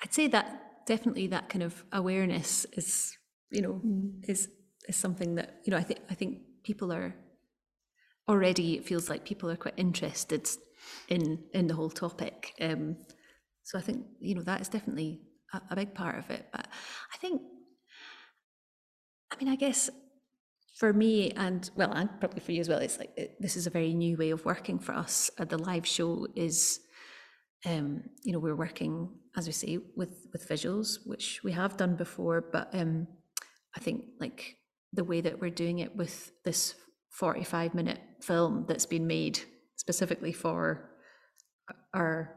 I'd 0.01 0.13
say 0.13 0.27
that 0.27 0.85
definitely 0.85 1.27
that 1.27 1.49
kind 1.49 1.63
of 1.63 1.83
awareness 1.91 2.65
is, 2.73 3.17
you 3.51 3.61
know, 3.61 3.81
mm. 3.85 4.11
is 4.27 4.49
is 4.87 4.95
something 4.95 5.35
that 5.35 5.61
you 5.65 5.71
know 5.71 5.77
I 5.77 5.83
think 5.83 5.99
I 6.09 6.13
think 6.13 6.39
people 6.63 6.91
are 6.93 7.15
already. 8.27 8.75
It 8.75 8.85
feels 8.85 9.09
like 9.09 9.25
people 9.25 9.49
are 9.49 9.57
quite 9.57 9.77
interested 9.77 10.49
in 11.09 11.43
in 11.53 11.67
the 11.67 11.75
whole 11.75 11.89
topic. 11.89 12.53
Um, 12.61 12.97
so 13.63 13.77
I 13.77 13.81
think 13.81 14.05
you 14.19 14.35
know 14.35 14.43
that 14.43 14.61
is 14.61 14.69
definitely 14.69 15.21
a, 15.53 15.61
a 15.71 15.75
big 15.75 15.93
part 15.93 16.17
of 16.17 16.29
it. 16.29 16.47
But 16.51 16.67
I 17.13 17.17
think, 17.17 17.41
I 19.31 19.35
mean, 19.43 19.49
I 19.49 19.55
guess 19.55 19.89
for 20.77 20.93
me 20.93 21.31
and 21.31 21.69
well 21.75 21.91
and 21.91 22.09
probably 22.19 22.39
for 22.39 22.51
you 22.51 22.61
as 22.61 22.69
well 22.69 22.77
it's 22.77 22.99
like 22.99 23.11
it, 23.17 23.35
this 23.39 23.55
is 23.55 23.65
a 23.65 23.69
very 23.69 23.93
new 23.95 24.15
way 24.15 24.29
of 24.29 24.45
working 24.45 24.77
for 24.77 24.93
us 24.93 25.31
uh, 25.39 25.45
the 25.45 25.57
live 25.57 25.87
show 25.87 26.27
is 26.35 26.81
um, 27.65 28.03
you 28.23 28.31
know, 28.31 28.39
we're 28.39 28.55
working, 28.55 29.09
as 29.35 29.47
we 29.47 29.53
say, 29.53 29.79
with 29.95 30.27
with 30.31 30.47
visuals, 30.47 30.99
which 31.05 31.41
we 31.43 31.51
have 31.51 31.77
done 31.77 31.95
before, 31.95 32.41
but 32.51 32.69
um, 32.73 33.07
I 33.75 33.79
think 33.79 34.05
like 34.19 34.57
the 34.93 35.03
way 35.03 35.21
that 35.21 35.39
we're 35.39 35.49
doing 35.49 35.79
it 35.79 35.95
with 35.95 36.31
this 36.45 36.75
45 37.11 37.73
minute 37.73 37.99
film 38.21 38.65
that's 38.67 38.85
been 38.85 39.07
made 39.07 39.39
specifically 39.75 40.31
for 40.31 40.91
our 41.93 42.35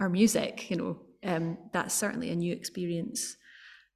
our 0.00 0.08
music, 0.08 0.70
you 0.70 0.76
know, 0.76 0.98
um, 1.24 1.58
that's 1.72 1.94
certainly 1.94 2.30
a 2.30 2.36
new 2.36 2.52
experience. 2.52 3.36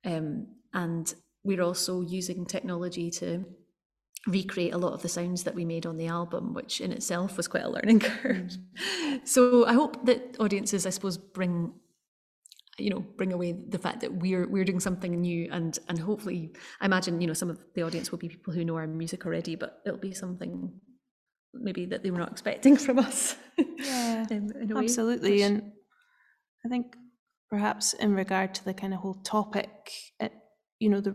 Um, 0.05 0.49
and 0.75 1.15
we're 1.45 1.63
also 1.63 2.03
using 2.03 2.45
technology 2.45 3.11
to 3.13 3.45
recreate 4.27 4.73
a 4.73 4.79
lot 4.79 4.93
of 4.93 5.03
the 5.03 5.09
sounds 5.09 5.45
that 5.45 5.55
we 5.55 5.65
made 5.65 5.87
on 5.87 5.97
the 5.97 6.07
album, 6.07 6.55
which 6.55 6.81
in 6.81 6.93
itself 6.93 7.37
was 7.37 7.49
quite 7.49 7.65
a 7.65 7.69
learning 7.69 8.01
curve. 8.01 8.57
so 9.25 9.67
I 9.67 9.75
hope 9.75 10.07
that 10.07 10.37
audiences, 10.41 10.87
I 10.87 10.91
suppose, 10.91 11.19
bring 11.19 11.75
you 12.79 12.91
know 12.91 13.01
bring 13.17 13.33
away 13.33 13.53
the 13.53 13.79
fact 13.79 14.01
that 14.01 14.13
we're 14.13 14.49
we're 14.49 14.65
doing 14.65 14.81
something 14.81 15.21
new 15.21 15.49
and 15.53 15.79
and 15.89 15.99
hopefully 15.99 16.53
i 16.81 16.87
imagine 16.87 17.21
you 17.21 17.27
know 17.29 17.33
some 17.33 17.49
of 17.49 17.59
the 17.75 17.83
audience 17.83 18.11
will 18.11 18.19
be 18.19 18.29
people 18.29 18.53
who 18.53 18.65
know 18.65 18.75
our 18.75 18.87
music 18.87 19.25
already 19.25 19.55
but 19.55 19.81
it'll 19.87 19.97
be 19.97 20.13
something 20.13 20.73
maybe 21.53 21.87
that 21.87 22.03
they 22.03 22.11
were 22.11 22.19
not 22.19 22.33
expecting 22.33 22.77
from 22.87 22.99
us 22.99 23.37
yeah 23.79 24.27
um, 24.29 24.77
absolutely. 24.77 25.43
And 25.43 25.71
i 26.67 26.69
think 26.69 26.97
perhaps 27.49 27.93
in 27.93 28.13
regard 28.13 28.55
to 28.55 28.65
the 28.65 28.75
kind 28.75 28.93
of 28.93 29.01
whole 29.01 29.21
topic 29.23 29.93
it, 30.19 30.33
you 30.81 30.89
know 30.89 31.01
the 31.01 31.15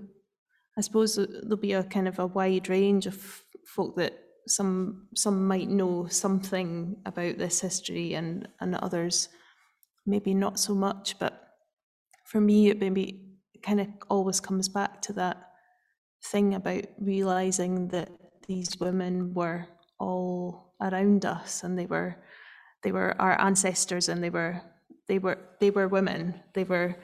I 0.79 0.81
suppose 0.81 1.17
there'll 1.17 1.57
be 1.57 1.73
a 1.73 1.83
kind 1.83 2.07
of 2.07 2.19
a 2.19 2.27
wide 2.27 2.69
range 2.69 3.05
of 3.05 3.43
folk 3.65 3.97
that 3.97 4.17
some 4.47 5.09
some 5.13 5.45
might 5.45 5.67
know 5.67 6.07
something 6.07 6.95
about 7.05 7.37
this 7.37 7.59
history 7.59 8.13
and 8.13 8.47
and 8.61 8.75
others 8.75 9.27
maybe 10.05 10.33
not 10.33 10.57
so 10.57 10.73
much 10.73 11.19
but 11.19 11.49
for 12.25 12.39
me 12.39 12.69
it 12.69 12.79
maybe 12.79 13.35
kind 13.61 13.81
of 13.81 13.87
always 14.09 14.39
comes 14.39 14.69
back 14.69 15.01
to 15.01 15.13
that 15.13 15.37
thing 16.23 16.55
about 16.55 16.85
realizing 16.97 17.89
that 17.89 18.09
these 18.47 18.79
women 18.79 19.33
were 19.33 19.67
all 19.99 20.73
around 20.81 21.25
us 21.25 21.61
and 21.63 21.77
they 21.77 21.85
were 21.85 22.15
they 22.83 22.93
were 22.93 23.21
our 23.21 23.39
ancestors 23.41 24.07
and 24.07 24.23
they 24.23 24.29
were 24.29 24.61
they 25.09 25.19
were 25.19 25.39
they 25.59 25.71
were 25.71 25.89
women. 25.89 26.39
They 26.53 26.63
were 26.63 26.95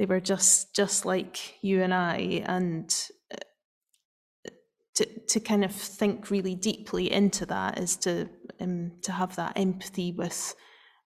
they 0.00 0.06
were 0.06 0.18
just 0.18 0.74
just 0.74 1.04
like 1.04 1.62
you 1.62 1.82
and 1.82 1.92
I, 1.92 2.42
and 2.46 2.90
uh, 3.34 4.50
to 4.94 5.06
to 5.28 5.40
kind 5.40 5.62
of 5.62 5.72
think 5.72 6.30
really 6.30 6.54
deeply 6.54 7.12
into 7.12 7.44
that 7.44 7.78
is 7.78 7.96
to 7.96 8.26
um, 8.62 8.92
to 9.02 9.12
have 9.12 9.36
that 9.36 9.58
empathy 9.58 10.12
with 10.12 10.54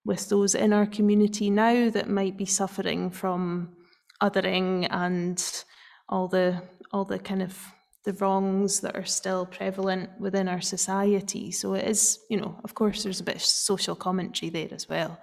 with 0.04 0.28
those 0.28 0.54
in 0.54 0.72
our 0.72 0.86
community 0.86 1.50
now 1.50 1.90
that 1.90 2.08
might 2.08 2.36
be 2.36 2.44
suffering 2.44 3.10
from 3.10 3.74
othering 4.22 4.86
and 4.88 5.64
all 6.08 6.28
the 6.28 6.62
all 6.92 7.04
the 7.04 7.18
kind 7.18 7.42
of 7.42 7.58
the 8.04 8.12
wrongs 8.12 8.80
that 8.82 8.94
are 8.94 9.04
still 9.04 9.44
prevalent 9.44 10.08
within 10.20 10.46
our 10.46 10.60
society. 10.60 11.50
So 11.50 11.74
it 11.74 11.88
is, 11.88 12.20
you 12.30 12.36
know, 12.36 12.60
of 12.62 12.74
course, 12.74 13.02
there's 13.02 13.20
a 13.20 13.24
bit 13.24 13.36
of 13.36 13.42
social 13.42 13.96
commentary 13.96 14.50
there 14.50 14.72
as 14.72 14.88
well, 14.88 15.20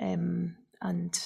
um, 0.00 0.54
and 0.80 1.18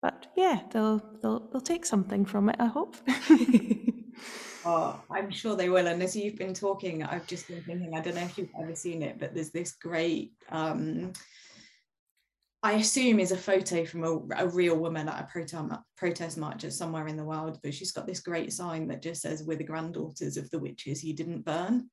but 0.00 0.26
yeah, 0.36 0.60
they'll 0.70 1.02
they'll 1.22 1.48
they'll 1.50 1.60
take 1.60 1.84
something 1.84 2.24
from 2.24 2.48
it. 2.48 2.56
I 2.58 2.66
hope. 2.66 2.96
oh, 4.64 5.00
I'm 5.10 5.30
sure 5.30 5.56
they 5.56 5.68
will. 5.68 5.86
And 5.86 6.02
as 6.02 6.14
you've 6.14 6.36
been 6.36 6.54
talking, 6.54 7.02
I've 7.02 7.26
just 7.26 7.48
been 7.48 7.62
thinking. 7.62 7.94
I 7.94 8.00
don't 8.00 8.14
know 8.14 8.22
if 8.22 8.38
you've 8.38 8.50
ever 8.60 8.74
seen 8.74 9.02
it, 9.02 9.18
but 9.18 9.34
there's 9.34 9.50
this 9.50 9.72
great. 9.72 10.32
Um, 10.50 11.12
I 12.62 12.72
assume 12.72 13.20
is 13.20 13.30
a 13.30 13.36
photo 13.36 13.84
from 13.84 14.04
a, 14.04 14.44
a 14.44 14.48
real 14.48 14.76
woman 14.76 15.08
at 15.08 15.22
a 15.22 15.26
protest, 15.30 15.70
protest 15.96 16.36
march 16.36 16.64
at 16.64 16.72
somewhere 16.72 17.06
in 17.06 17.16
the 17.16 17.24
world, 17.24 17.58
but 17.62 17.72
she's 17.72 17.92
got 17.92 18.06
this 18.06 18.20
great 18.20 18.52
sign 18.52 18.88
that 18.88 19.02
just 19.02 19.22
says, 19.22 19.44
"We're 19.44 19.56
the 19.56 19.64
granddaughters 19.64 20.36
of 20.36 20.50
the 20.50 20.58
witches 20.58 21.04
you 21.04 21.14
didn't 21.14 21.44
burn." 21.44 21.88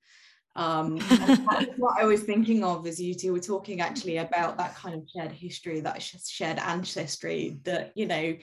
Um, 0.56 1.00
what 1.78 2.02
I 2.02 2.06
was 2.06 2.24
thinking 2.24 2.64
of 2.64 2.88
as 2.88 3.00
you 3.00 3.14
two 3.14 3.34
were 3.34 3.40
talking 3.40 3.82
actually 3.82 4.18
about 4.18 4.58
that 4.58 4.76
kind 4.76 4.96
of 4.96 5.10
shared 5.14 5.32
history, 5.32 5.82
that 5.82 6.02
shared 6.02 6.60
ancestry, 6.60 7.60
that, 7.64 7.92
you 7.96 8.06
know, 8.06 8.36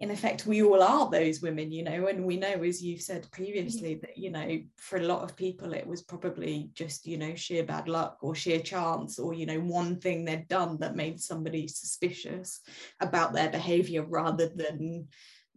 in 0.00 0.10
effect, 0.10 0.46
we 0.46 0.62
all 0.62 0.82
are 0.82 1.10
those 1.10 1.42
women, 1.42 1.70
you 1.70 1.84
know, 1.84 2.06
and 2.06 2.24
we 2.24 2.38
know, 2.38 2.62
as 2.62 2.82
you've 2.82 3.02
said 3.02 3.30
previously, 3.32 3.96
that, 3.96 4.16
you 4.16 4.30
know, 4.30 4.58
for 4.76 4.96
a 4.96 5.04
lot 5.04 5.22
of 5.22 5.36
people, 5.36 5.74
it 5.74 5.86
was 5.86 6.02
probably 6.02 6.70
just, 6.72 7.06
you 7.06 7.18
know, 7.18 7.34
sheer 7.34 7.64
bad 7.64 7.86
luck 7.86 8.16
or 8.22 8.34
sheer 8.34 8.60
chance 8.60 9.18
or, 9.18 9.34
you 9.34 9.44
know, 9.44 9.60
one 9.60 10.00
thing 10.00 10.24
they'd 10.24 10.48
done 10.48 10.78
that 10.78 10.96
made 10.96 11.20
somebody 11.20 11.68
suspicious 11.68 12.62
about 13.00 13.34
their 13.34 13.50
behavior 13.50 14.02
rather 14.02 14.48
than, 14.48 15.06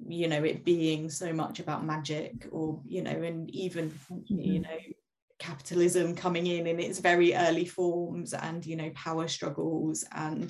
you 0.05 0.27
know, 0.27 0.43
it 0.43 0.65
being 0.65 1.09
so 1.09 1.31
much 1.31 1.61
about 1.61 1.85
magic 1.85 2.45
or, 2.51 2.81
you 2.85 3.01
know, 3.01 3.11
and 3.11 3.49
even, 3.51 3.93
you 4.27 4.59
mm-hmm. 4.59 4.61
know, 4.63 4.77
capitalism 5.43 6.15
coming 6.15 6.47
in 6.47 6.67
in 6.67 6.79
its 6.79 6.99
very 6.99 7.35
early 7.35 7.65
forms 7.65 8.33
and 8.33 8.65
you 8.65 8.77
know 8.77 8.89
power 8.95 9.27
struggles 9.27 10.05
and 10.13 10.49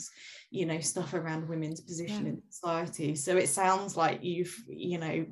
you 0.51 0.67
know 0.67 0.79
stuff 0.79 1.15
around 1.15 1.49
women's 1.49 1.81
position 1.81 2.25
yeah. 2.25 2.31
in 2.33 2.41
society. 2.49 3.15
So 3.15 3.35
it 3.35 3.49
sounds 3.49 3.97
like 3.97 4.23
you've 4.23 4.55
you 4.67 4.99
know 4.99 5.25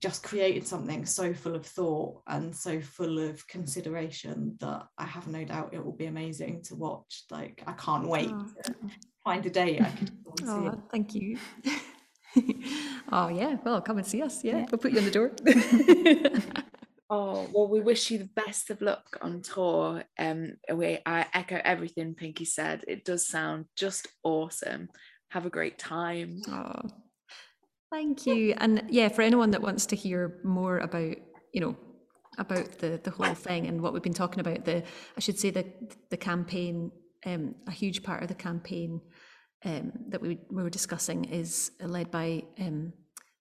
just 0.00 0.22
created 0.22 0.66
something 0.66 1.04
so 1.04 1.34
full 1.34 1.56
of 1.56 1.66
thought 1.66 2.22
and 2.28 2.54
so 2.54 2.80
full 2.80 3.18
of 3.18 3.44
consideration 3.48 4.56
that 4.60 4.86
I 4.96 5.04
have 5.04 5.26
no 5.26 5.44
doubt 5.44 5.74
it 5.74 5.84
will 5.84 5.92
be 5.92 6.06
amazing 6.06 6.62
to 6.68 6.76
watch. 6.76 7.24
Like 7.28 7.64
I 7.66 7.72
can't 7.72 8.06
wait 8.06 8.30
oh. 8.32 8.46
to 8.64 8.74
find 9.24 9.44
a 9.44 9.50
day 9.50 9.80
I 9.80 9.90
can 9.90 10.10
oh, 10.46 10.82
thank 10.90 11.14
you. 11.14 11.38
Oh 13.12 13.26
yeah. 13.26 13.56
Well 13.64 13.80
come 13.80 13.98
and 13.98 14.06
see 14.06 14.22
us. 14.22 14.44
Yeah, 14.44 14.58
yeah. 14.58 14.66
we'll 14.70 14.78
put 14.78 14.92
you 14.92 14.98
on 14.98 15.04
the 15.04 15.10
door 15.10 15.32
Oh, 17.12 17.48
well, 17.52 17.66
we 17.66 17.80
wish 17.80 18.10
you 18.10 18.18
the 18.18 18.30
best 18.36 18.70
of 18.70 18.80
luck 18.80 19.18
on 19.20 19.42
tour. 19.42 20.04
Um, 20.16 20.52
we, 20.72 21.00
I 21.04 21.26
echo 21.34 21.60
everything 21.64 22.14
Pinky 22.14 22.44
said. 22.44 22.84
It 22.86 23.04
does 23.04 23.26
sound 23.26 23.64
just 23.76 24.06
awesome. 24.22 24.88
Have 25.30 25.44
a 25.44 25.50
great 25.50 25.76
time. 25.76 26.40
Oh, 26.48 26.82
thank 27.92 28.26
you. 28.26 28.54
And 28.58 28.84
yeah, 28.88 29.08
for 29.08 29.22
anyone 29.22 29.50
that 29.50 29.60
wants 29.62 29.86
to 29.86 29.96
hear 29.96 30.38
more 30.44 30.78
about, 30.78 31.16
you 31.52 31.60
know, 31.60 31.76
about 32.38 32.78
the 32.78 33.00
the 33.02 33.10
whole 33.10 33.34
thing 33.34 33.66
and 33.66 33.82
what 33.82 33.92
we've 33.92 34.02
been 34.02 34.14
talking 34.14 34.40
about, 34.40 34.64
the 34.64 34.84
I 35.16 35.20
should 35.20 35.38
say 35.38 35.50
the 35.50 35.66
the 36.10 36.16
campaign, 36.16 36.92
um, 37.26 37.56
a 37.66 37.72
huge 37.72 38.04
part 38.04 38.22
of 38.22 38.28
the 38.28 38.34
campaign 38.34 39.00
um, 39.64 39.92
that 40.08 40.22
we, 40.22 40.38
we 40.48 40.62
were 40.62 40.70
discussing 40.70 41.24
is 41.24 41.72
led 41.80 42.10
by 42.12 42.44
um, 42.60 42.92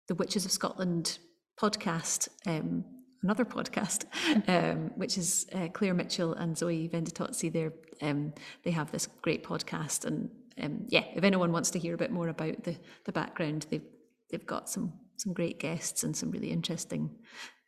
the 0.07 0.15
Witches 0.15 0.45
of 0.45 0.51
Scotland 0.51 1.19
podcast. 1.61 2.29
Um, 2.47 2.83
another 3.23 3.45
podcast, 3.45 4.05
um, 4.47 4.91
which 4.95 5.17
is 5.17 5.45
uh, 5.53 5.67
Claire 5.73 5.93
Mitchell 5.93 6.33
and 6.33 6.57
Zoe 6.57 6.89
Venditozzi. 6.89 7.51
They 7.51 7.69
um, 8.05 8.33
they 8.63 8.71
have 8.71 8.91
this 8.91 9.07
great 9.21 9.43
podcast, 9.43 10.05
and 10.05 10.29
um, 10.61 10.85
yeah, 10.87 11.05
if 11.15 11.23
anyone 11.23 11.51
wants 11.51 11.71
to 11.71 11.79
hear 11.79 11.93
a 11.93 11.97
bit 11.97 12.11
more 12.11 12.29
about 12.29 12.63
the 12.63 12.75
the 13.05 13.11
background, 13.11 13.65
they've 13.69 13.85
they've 14.29 14.45
got 14.45 14.69
some 14.69 14.93
some 15.17 15.33
great 15.33 15.59
guests 15.59 16.03
and 16.03 16.15
some 16.15 16.31
really 16.31 16.51
interesting 16.51 17.09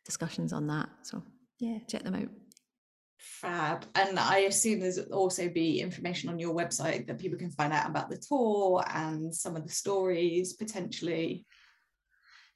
discussions 0.04 0.52
on 0.52 0.66
that. 0.68 0.88
So 1.02 1.22
yeah, 1.58 1.78
check 1.86 2.02
them 2.02 2.14
out. 2.14 2.28
Fab. 3.18 3.86
And 3.94 4.18
I 4.18 4.38
assume 4.38 4.80
there's 4.80 4.98
also 4.98 5.48
be 5.48 5.80
information 5.80 6.28
on 6.28 6.38
your 6.38 6.54
website 6.54 7.06
that 7.06 7.18
people 7.18 7.38
can 7.38 7.50
find 7.50 7.72
out 7.72 7.88
about 7.88 8.10
the 8.10 8.16
tour 8.16 8.84
and 8.92 9.34
some 9.34 9.54
of 9.54 9.64
the 9.64 9.72
stories 9.72 10.54
potentially. 10.54 11.46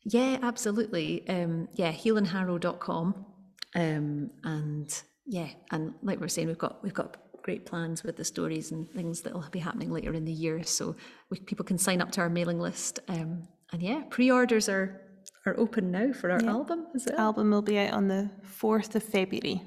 Yeah, 0.04 0.38
absolutely. 0.42 1.28
Um, 1.28 1.68
yeah, 1.74 1.92
healandharrow.com. 1.92 3.26
Um, 3.74 4.30
and 4.44 5.02
yeah, 5.26 5.48
and 5.70 5.94
like 6.02 6.20
we 6.20 6.26
are 6.26 6.28
saying, 6.28 6.48
we've 6.48 6.58
got 6.58 6.82
we've 6.82 6.94
got 6.94 7.16
great 7.42 7.66
plans 7.66 8.02
with 8.02 8.16
the 8.16 8.24
stories 8.24 8.72
and 8.72 8.90
things 8.90 9.20
that 9.22 9.32
will 9.32 9.44
be 9.50 9.58
happening 9.58 9.90
later 9.90 10.12
in 10.14 10.24
the 10.24 10.32
year. 10.32 10.62
So 10.64 10.96
we, 11.30 11.38
people 11.38 11.64
can 11.64 11.78
sign 11.78 12.00
up 12.00 12.10
to 12.12 12.20
our 12.20 12.28
mailing 12.28 12.58
list. 12.58 12.98
Um, 13.08 13.48
and 13.72 13.82
yeah, 13.82 14.02
pre-orders 14.10 14.68
are 14.68 15.00
are 15.44 15.58
open 15.58 15.90
now 15.90 16.12
for 16.12 16.30
our 16.30 16.42
yeah. 16.42 16.50
album. 16.50 16.86
Is 16.94 17.06
it? 17.06 17.14
Album 17.14 17.50
will 17.50 17.62
be 17.62 17.78
out 17.78 17.92
on 17.92 18.08
the 18.08 18.30
fourth 18.42 18.94
of 18.96 19.02
February. 19.02 19.62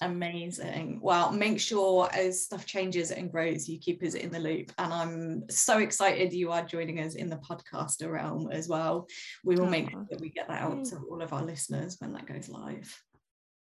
Amazing. 0.00 1.00
Well, 1.02 1.32
make 1.32 1.58
sure 1.60 2.08
as 2.12 2.44
stuff 2.44 2.66
changes 2.66 3.10
and 3.10 3.30
grows, 3.30 3.68
you 3.68 3.78
keep 3.78 4.02
us 4.02 4.14
in 4.14 4.30
the 4.30 4.38
loop. 4.38 4.72
And 4.78 4.92
I'm 4.92 5.50
so 5.50 5.78
excited 5.78 6.32
you 6.32 6.52
are 6.52 6.64
joining 6.64 7.00
us 7.00 7.14
in 7.14 7.28
the 7.28 7.36
podcaster 7.36 8.10
realm 8.10 8.50
as 8.52 8.68
well. 8.68 9.06
We 9.44 9.56
will 9.56 9.66
make 9.66 9.90
sure 9.90 10.06
that 10.10 10.20
we 10.20 10.30
get 10.30 10.48
that 10.48 10.62
out 10.62 10.84
to 10.86 10.98
all 11.10 11.22
of 11.22 11.32
our 11.32 11.42
listeners 11.42 11.96
when 11.98 12.12
that 12.12 12.26
goes 12.26 12.48
live. 12.48 13.02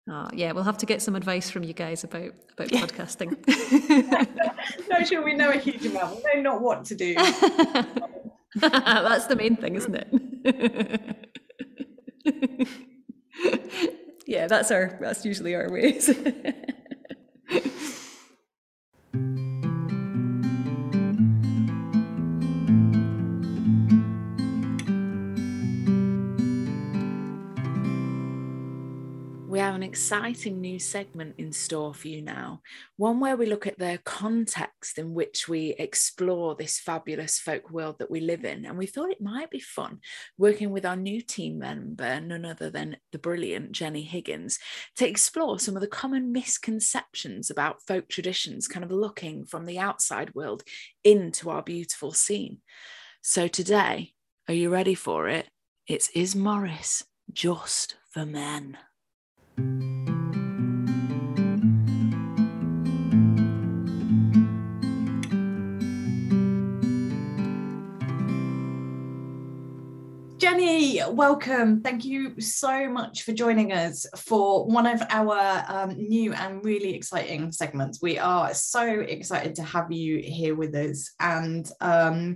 Oh, 0.07 0.27
yeah, 0.33 0.51
we'll 0.51 0.63
have 0.63 0.77
to 0.79 0.85
get 0.85 1.01
some 1.01 1.15
advice 1.15 1.49
from 1.49 1.63
you 1.63 1.73
guys 1.73 2.03
about 2.03 2.31
about 2.53 2.71
yeah. 2.71 2.81
podcasting. 2.81 3.35
no, 4.89 5.03
sure, 5.03 5.23
we 5.23 5.33
know 5.33 5.49
a 5.49 5.57
huge 5.57 5.83
amount. 5.85 6.17
We 6.17 6.41
know 6.41 6.51
not 6.51 6.61
what 6.61 6.85
to 6.85 6.95
do. 6.95 7.15
That's 8.55 9.25
the 9.25 9.35
main 9.35 9.55
thing, 9.55 9.75
isn't 9.75 9.95
it? 9.95 11.34
Yeah, 14.35 14.47
that's 14.47 14.69
our 14.69 14.97
that's 14.99 15.25
usually 15.25 15.55
our 15.55 15.69
ways. 15.69 16.09
exciting 29.95 30.59
new 30.59 30.77
segment 30.77 31.33
in 31.37 31.53
store 31.53 31.93
for 31.93 32.09
you 32.09 32.21
now. 32.21 32.59
One 32.97 33.21
where 33.21 33.37
we 33.37 33.45
look 33.45 33.65
at 33.65 33.79
the 33.79 33.97
context 34.03 34.97
in 34.97 35.13
which 35.13 35.47
we 35.47 35.73
explore 35.79 36.53
this 36.53 36.81
fabulous 36.81 37.39
folk 37.39 37.71
world 37.71 37.99
that 37.99 38.11
we 38.11 38.19
live 38.19 38.43
in. 38.43 38.65
And 38.65 38.77
we 38.77 38.87
thought 38.87 39.09
it 39.09 39.21
might 39.21 39.49
be 39.49 39.61
fun 39.61 39.99
working 40.37 40.71
with 40.71 40.85
our 40.85 40.97
new 40.97 41.21
team 41.21 41.59
member, 41.59 42.19
none 42.19 42.43
other 42.43 42.69
than 42.69 42.97
the 43.13 43.17
brilliant 43.17 43.71
Jenny 43.71 44.01
Higgins, 44.01 44.59
to 44.97 45.07
explore 45.07 45.59
some 45.59 45.77
of 45.77 45.81
the 45.81 45.87
common 45.87 46.33
misconceptions 46.33 47.49
about 47.49 47.81
folk 47.81 48.09
traditions, 48.09 48.67
kind 48.67 48.83
of 48.83 48.91
looking 48.91 49.45
from 49.45 49.65
the 49.65 49.79
outside 49.79 50.35
world 50.35 50.63
into 51.05 51.49
our 51.49 51.63
beautiful 51.63 52.11
scene. 52.11 52.57
So 53.21 53.47
today, 53.47 54.11
are 54.49 54.53
you 54.53 54.69
ready 54.69 54.93
for 54.93 55.29
it? 55.29 55.47
It's 55.87 56.09
Is 56.09 56.35
Morris 56.35 57.05
just 57.31 57.95
for 58.11 58.25
men? 58.25 58.77
Jenny, 70.37 71.01
welcome. 71.09 71.81
Thank 71.81 72.03
you 72.05 72.39
so 72.41 72.89
much 72.89 73.23
for 73.23 73.31
joining 73.31 73.71
us 73.71 74.05
for 74.17 74.65
one 74.65 74.85
of 74.85 75.01
our 75.09 75.63
um, 75.67 75.95
new 75.97 76.33
and 76.33 76.63
really 76.63 76.93
exciting 76.93 77.51
segments. 77.51 78.01
We 78.01 78.19
are 78.19 78.53
so 78.53 78.85
excited 78.85 79.55
to 79.55 79.63
have 79.63 79.91
you 79.91 80.21
here 80.21 80.55
with 80.55 80.75
us. 80.75 81.11
And 81.19 81.67
um, 81.79 82.35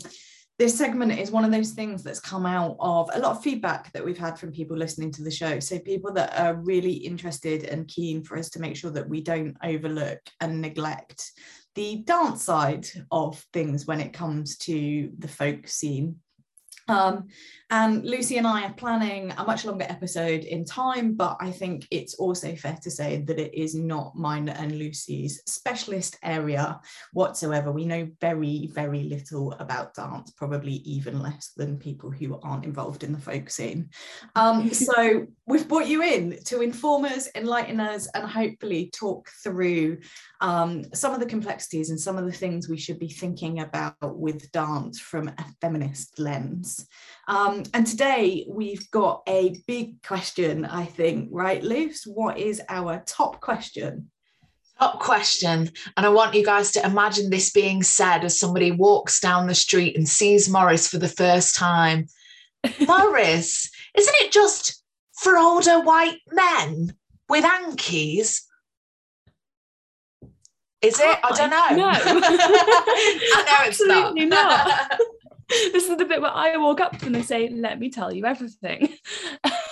this 0.60 0.78
segment 0.78 1.18
is 1.18 1.32
one 1.32 1.46
of 1.46 1.52
those 1.52 1.72
things 1.72 2.04
that's 2.04 2.20
come 2.20 2.46
out 2.46 2.76
of 2.82 3.10
a 3.14 3.20
lot 3.20 3.32
of 3.32 3.42
feedback 3.42 3.94
that 3.94 4.04
we've 4.04 4.18
had 4.18 4.38
from 4.38 4.52
people 4.52 4.76
listening 4.76 5.10
to 5.14 5.24
the 5.24 5.32
show. 5.32 5.58
So, 5.62 5.80
people 5.80 6.12
that 6.14 6.38
are 6.38 6.56
really 6.56 6.92
interested 6.92 7.64
and 7.64 7.88
keen 7.88 8.22
for 8.22 8.38
us 8.38 8.50
to 8.50 8.60
make 8.60 8.76
sure 8.76 8.92
that 8.92 9.08
we 9.08 9.22
don't 9.22 9.56
overlook 9.64 10.20
and 10.42 10.62
neglect 10.62 11.32
the 11.76 12.04
dance 12.06 12.44
side 12.44 12.86
of 13.10 13.42
things 13.54 13.88
when 13.88 14.02
it 14.02 14.12
comes 14.12 14.58
to 14.58 15.10
the 15.18 15.30
folk 15.30 15.66
scene. 15.70 16.18
Um, 16.90 17.28
and 17.72 18.04
Lucy 18.04 18.38
and 18.38 18.48
I 18.48 18.66
are 18.66 18.74
planning 18.74 19.32
a 19.38 19.44
much 19.44 19.64
longer 19.64 19.86
episode 19.88 20.44
in 20.44 20.66
time, 20.66 21.14
but 21.14 21.38
I 21.40 21.52
think 21.52 21.88
it's 21.92 22.16
also 22.16 22.56
fair 22.56 22.78
to 22.82 22.90
say 22.90 23.22
that 23.22 23.38
it 23.38 23.54
is 23.54 23.76
not 23.76 24.16
mine 24.16 24.50
and 24.50 24.78
Lucy's 24.78 25.44
specialist 25.46 26.18
area 26.24 26.80
whatsoever. 27.14 27.72
We 27.72 27.86
know 27.86 28.10
very, 28.20 28.72
very 28.74 29.04
little 29.04 29.52
about 29.54 29.94
dance, 29.94 30.32
probably 30.32 30.74
even 30.78 31.22
less 31.22 31.52
than 31.56 31.78
people 31.78 32.10
who 32.10 32.40
aren't 32.42 32.66
involved 32.66 33.04
in 33.04 33.14
the 33.14 33.20
folk 33.20 33.52
scene. 33.52 33.90
Um, 34.36 34.74
so 34.74 35.28
we've 35.46 35.68
brought 35.68 35.88
you 35.88 36.02
in 36.02 36.40
to 36.46 36.62
inform 36.62 37.06
us, 37.06 37.30
enlighten 37.36 37.80
us, 37.80 38.08
and 38.16 38.28
hopefully 38.28 38.90
talk 38.94 39.30
through 39.44 40.00
um, 40.42 40.86
some 40.94 41.14
of 41.14 41.20
the 41.20 41.26
complexities 41.26 41.92
and 41.92 42.00
some 42.00 42.18
of 42.18 42.26
the 42.26 42.32
things 42.32 42.68
we 42.68 42.78
should 42.78 42.98
be 42.98 43.10
thinking 43.10 43.60
about 43.60 43.96
with 44.02 44.52
dance 44.52 45.00
from 45.00 45.28
a 45.28 45.46
feminist 45.62 46.18
lens. 46.18 46.88
Um, 47.30 47.64
and 47.76 47.86
today 47.86 48.48
we've 48.50 48.90
got 48.90 49.22
a 49.28 49.56
big 49.68 50.02
question, 50.02 50.66
I 50.66 50.86
think, 50.86 51.30
right, 51.32 51.64
Luce? 51.64 52.04
What 52.06 52.40
is 52.40 52.60
our 52.68 53.04
top 53.06 53.40
question? 53.40 54.10
Top 54.80 55.00
question. 55.00 55.70
And 55.96 56.06
I 56.08 56.10
want 56.10 56.34
you 56.34 56.44
guys 56.44 56.72
to 56.72 56.84
imagine 56.84 57.30
this 57.30 57.52
being 57.52 57.84
said 57.84 58.26
as 58.26 58.40
somebody 58.40 58.72
walks 58.72 59.20
down 59.20 59.46
the 59.46 59.54
street 59.54 59.96
and 59.96 60.10
sees 60.10 60.50
Morris 60.50 60.88
for 60.88 60.98
the 60.98 61.08
first 61.08 61.56
time. 61.56 62.08
Morris, 62.88 63.70
isn't 63.96 64.16
it 64.22 64.32
just 64.32 64.84
for 65.22 65.38
older 65.38 65.82
white 65.82 66.22
men 66.32 66.94
with 67.30 67.44
hankies? 67.44 68.48
Is 70.82 71.00
it? 71.00 71.20
I 71.24 71.32
don't 71.36 71.50
know. 71.52 71.76
No. 71.76 71.90
I 71.94 73.44
know 73.46 73.68
it's 73.68 73.86
not. 73.86 74.16
not. 74.16 75.00
this 75.74 75.90
is 75.90 75.98
the 75.98 76.06
bit 76.06 76.22
where 76.22 76.32
I 76.32 76.58
walk 76.58 76.80
up 76.80 77.02
and 77.02 77.16
they 77.16 77.24
say, 77.24 77.50
"Let 77.50 77.80
me 77.80 77.90
tell 77.90 78.14
you 78.14 78.26
everything." 78.26 78.90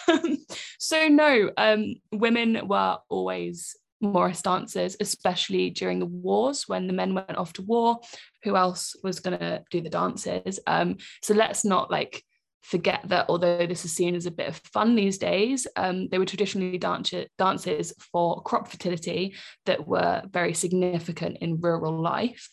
so 0.79 1.07
no, 1.07 1.51
um, 1.55 1.95
women 2.11 2.67
were 2.67 2.97
always 3.09 3.75
Morris 4.01 4.41
dancers, 4.41 4.97
especially 4.99 5.69
during 5.69 5.99
the 5.99 6.05
wars 6.05 6.67
when 6.67 6.87
the 6.87 6.93
men 6.93 7.13
went 7.13 7.37
off 7.37 7.53
to 7.53 7.61
war. 7.61 7.99
Who 8.43 8.55
else 8.55 8.95
was 9.03 9.19
going 9.19 9.37
to 9.37 9.63
do 9.69 9.81
the 9.81 9.89
dances? 9.89 10.59
Um, 10.65 10.97
so 11.21 11.33
let's 11.33 11.63
not 11.63 11.91
like 11.91 12.23
forget 12.63 13.01
that 13.05 13.27
although 13.29 13.65
this 13.65 13.85
is 13.85 13.93
seen 13.93 14.15
as 14.15 14.25
a 14.25 14.31
bit 14.31 14.49
of 14.49 14.57
fun 14.57 14.95
these 14.95 15.17
days, 15.17 15.67
um, 15.75 16.09
they 16.09 16.17
were 16.17 16.25
traditionally 16.25 16.77
dance- 16.77 17.13
dances 17.37 17.93
for 18.11 18.41
crop 18.41 18.67
fertility 18.67 19.35
that 19.65 19.87
were 19.87 20.21
very 20.31 20.53
significant 20.53 21.37
in 21.39 21.61
rural 21.61 22.01
life. 22.01 22.49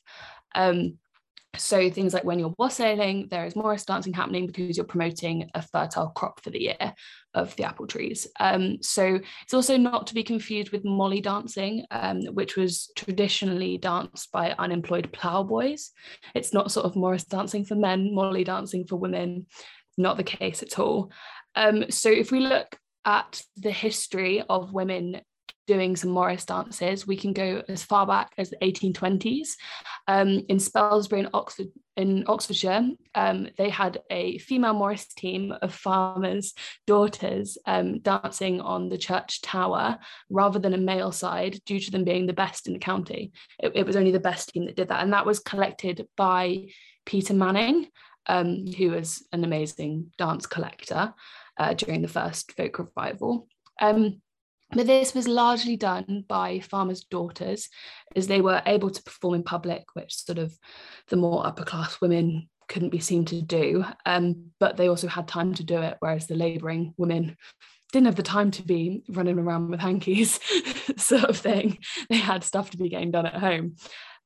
Um, 0.55 0.99
so 1.57 1.91
things 1.91 2.15
like 2.15 2.25
when 2.25 2.39
you're 2.39 2.55
wassailing, 2.59 3.29
there 3.31 3.45
is 3.47 3.57
Morris 3.57 3.85
dancing 3.85 4.13
happening 4.13 4.47
because 4.47 4.77
you're 4.77 4.87
promoting 4.87 5.51
a 5.55 5.63
fertile 5.63 6.09
crop 6.09 6.41
for 6.41 6.51
the 6.51 6.63
year 6.63 6.95
of 7.35 7.55
the 7.57 7.65
apple 7.65 7.87
trees. 7.87 8.27
Um, 8.39 8.79
so 8.81 9.19
it's 9.43 9.55
also 9.55 9.77
not 9.77 10.07
to 10.09 10.15
be 10.15 10.23
confused 10.23 10.71
with 10.71 10.85
molly 10.85 11.21
dancing, 11.21 11.85
um, 11.91 12.23
which 12.27 12.57
was 12.57 12.91
traditionally 12.97 13.79
danced 13.79 14.31
by 14.33 14.55
unemployed 14.59 15.13
ploughboys. 15.13 15.91
It's 16.35 16.53
not 16.53 16.71
sort 16.71 16.87
of 16.87 16.97
Morris 16.97 17.25
dancing 17.25 17.65
for 17.65 17.75
men, 17.75 18.15
molly 18.15 18.45
dancing 18.45 18.87
for 18.87 18.97
women, 18.97 19.47
not 19.97 20.17
the 20.17 20.25
case 20.25 20.63
at 20.63 20.79
all. 20.79 21.11
Um, 21.55 21.91
so 21.91 22.11
if 22.11 22.31
we 22.31 22.41
look 22.41 22.79
at 23.05 23.43
the 23.57 23.71
history 23.71 24.43
of 24.49 24.73
women 24.73 25.21
doing 25.67 25.97
some 25.97 26.11
Morris 26.11 26.45
dances, 26.45 27.07
we 27.07 27.17
can 27.17 27.33
go 27.33 27.63
as 27.69 27.83
far 27.83 28.07
back 28.07 28.33
as 28.39 28.51
the 28.51 28.57
1820s. 28.57 29.51
Um, 30.07 30.45
in 30.49 30.59
Spelsbury 30.59 31.21
in 31.21 31.29
Oxford, 31.33 31.69
in 31.97 32.25
Oxfordshire, 32.27 32.91
um, 33.15 33.49
they 33.57 33.71
had 33.71 34.03
a 34.11 34.39
female 34.39 34.75
Morris 34.75 35.07
team 35.15 35.53
of 35.63 35.75
farmers' 35.75 36.55
daughters 36.87 37.57
um, 37.67 38.01
dancing 38.01 38.61
on 38.61 38.89
the 38.89 38.99
church 38.99 39.41
tower 39.43 39.99
rather 40.29 40.59
than 40.59 40.75
a 40.75 40.79
male 40.79 41.13
side, 41.13 41.61
due 41.65 41.81
to 41.81 41.91
them 41.91 42.05
being 42.05 42.27
the 42.27 42.33
best 42.33 42.67
in 42.67 42.73
the 42.73 42.79
county. 42.79 43.33
It, 43.61 43.73
it 43.75 43.87
was 43.87 43.97
only 43.97 44.11
the 44.11 44.21
best 44.21 44.51
team 44.51 44.67
that 44.67 44.77
did 44.77 44.89
that, 44.89 45.03
and 45.03 45.13
that 45.13 45.27
was 45.27 45.39
collected 45.39 46.07
by 46.17 46.67
Percy 47.07 47.35
Manning, 47.35 47.89
um, 48.27 48.67
who 48.67 48.91
was 48.91 49.27
an 49.33 49.45
amazing 49.45 50.13
dance 50.19 50.47
collector 50.47 51.15
uh, 51.59 51.75
during 51.75 52.03
the 52.03 52.09
first 52.09 52.53
folk 52.53 52.79
revival. 52.79 53.49
Um, 53.81 54.21
but 54.75 54.87
this 54.87 55.15
was 55.15 55.29
largely 55.29 55.77
done 55.77 56.25
by 56.29 56.61
farmers' 56.61 57.05
daughters 57.05 57.69
as 58.17 58.27
they 58.27 58.41
were 58.41 58.63
able 58.67 58.91
to 58.91 59.03
perform 59.03 59.35
in 59.35 59.43
public, 59.43 59.85
which 59.95 60.17
sort 60.25 60.39
of 60.39 60.57
the 61.09 61.17
more 61.17 61.47
upper 61.47 61.65
class 61.65 62.01
women 62.01 62.49
couldn't 62.69 62.91
be 62.91 62.99
seen 62.99 63.25
to 63.27 63.43
do. 63.43 63.85
Um, 64.07 64.51
but 64.59 64.77
they 64.77 64.89
also 64.89 65.09
had 65.09 65.29
time 65.29 65.55
to 65.55 65.65
do 65.65 65.81
it, 65.81 65.97
whereas 66.01 66.27
the 66.27 66.35
labouring 66.35 66.95
women 66.97 67.37
didn't 67.93 68.07
have 68.07 68.17
the 68.17 68.23
time 68.23 68.51
to 68.51 68.63
be 68.63 69.03
running 69.09 69.39
around 69.39 69.71
with 69.71 69.81
hankies, 69.81 70.41
sort 70.97 71.25
of 71.25 71.37
thing. 71.37 71.79
They 72.09 72.17
had 72.17 72.43
stuff 72.43 72.71
to 72.71 72.77
be 72.77 72.89
getting 72.89 73.13
done 73.13 73.27
at 73.27 73.35
home. 73.35 73.77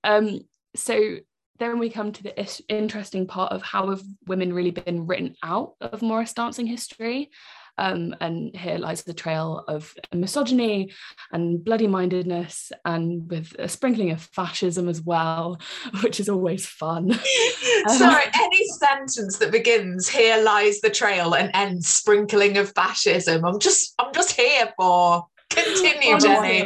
Um, 0.05 0.41
so 0.75 1.19
then 1.59 1.79
we 1.79 1.91
come 1.91 2.13
to 2.13 2.23
the 2.23 2.63
interesting 2.69 3.27
part 3.27 3.53
of 3.53 3.63
how 3.63 3.91
have 3.91 4.03
women 4.27 4.53
really 4.53 4.71
been 4.71 5.07
written 5.07 5.35
out 5.43 5.75
of 5.81 6.03
Morris 6.03 6.33
dancing 6.33 6.67
history. 6.67 7.31
Um, 7.79 8.14
and 8.21 8.55
here 8.57 8.77
lies 8.77 9.05
the 9.05 9.14
trail 9.14 9.64
of 9.69 9.95
misogyny 10.12 10.93
and 11.33 11.64
bloody 11.64 11.87
mindedness, 11.87 12.73
and 12.85 13.31
with 13.31 13.55
a 13.59 13.69
sprinkling 13.69 14.11
of 14.11 14.21
fascism 14.21 14.88
as 14.88 15.01
well, 15.01 15.61
which 16.03 16.21
is 16.21 16.29
always 16.29 16.67
fun. 16.67 17.12
Sorry, 17.87 18.25
any 18.35 18.67
sentence 18.79 19.38
that 19.38 19.53
begins 19.53 20.09
"Here 20.09 20.43
lies 20.43 20.81
the 20.81 20.91
trail" 20.91 21.35
and 21.35 21.51
ends 21.55 21.87
"sprinkling 21.88 22.59
of 22.59 22.73
fascism." 22.75 23.45
I'm 23.45 23.59
just, 23.61 23.95
I'm 23.99 24.12
just 24.12 24.33
here 24.33 24.73
for. 24.77 25.27
Continue, 25.51 26.14
Oh, 26.14 26.19
Jenny. 26.19 26.61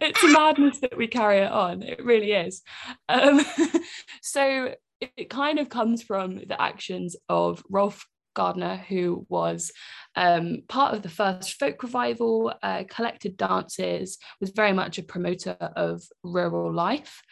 it's 0.00 0.22
a 0.22 0.28
madness 0.28 0.78
that 0.80 0.96
we 0.96 1.06
carry 1.06 1.38
it 1.38 1.50
on. 1.50 1.82
It 1.82 2.04
really 2.04 2.32
is. 2.32 2.62
Um, 3.08 3.40
so 4.22 4.74
it, 5.00 5.10
it 5.16 5.30
kind 5.30 5.58
of 5.58 5.68
comes 5.68 6.02
from 6.02 6.36
the 6.36 6.60
actions 6.60 7.16
of 7.28 7.62
Rolf 7.70 8.06
Gardiner, 8.34 8.76
who 8.76 9.26
was 9.28 9.72
um, 10.16 10.58
part 10.68 10.94
of 10.94 11.02
the 11.02 11.08
first 11.08 11.58
folk 11.58 11.82
revival, 11.82 12.52
uh, 12.62 12.84
collected 12.88 13.36
dances, 13.36 14.18
was 14.40 14.50
very 14.50 14.72
much 14.72 14.98
a 14.98 15.02
promoter 15.02 15.56
of 15.60 16.02
rural 16.22 16.72
life. 16.72 17.22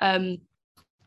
Um, 0.00 0.38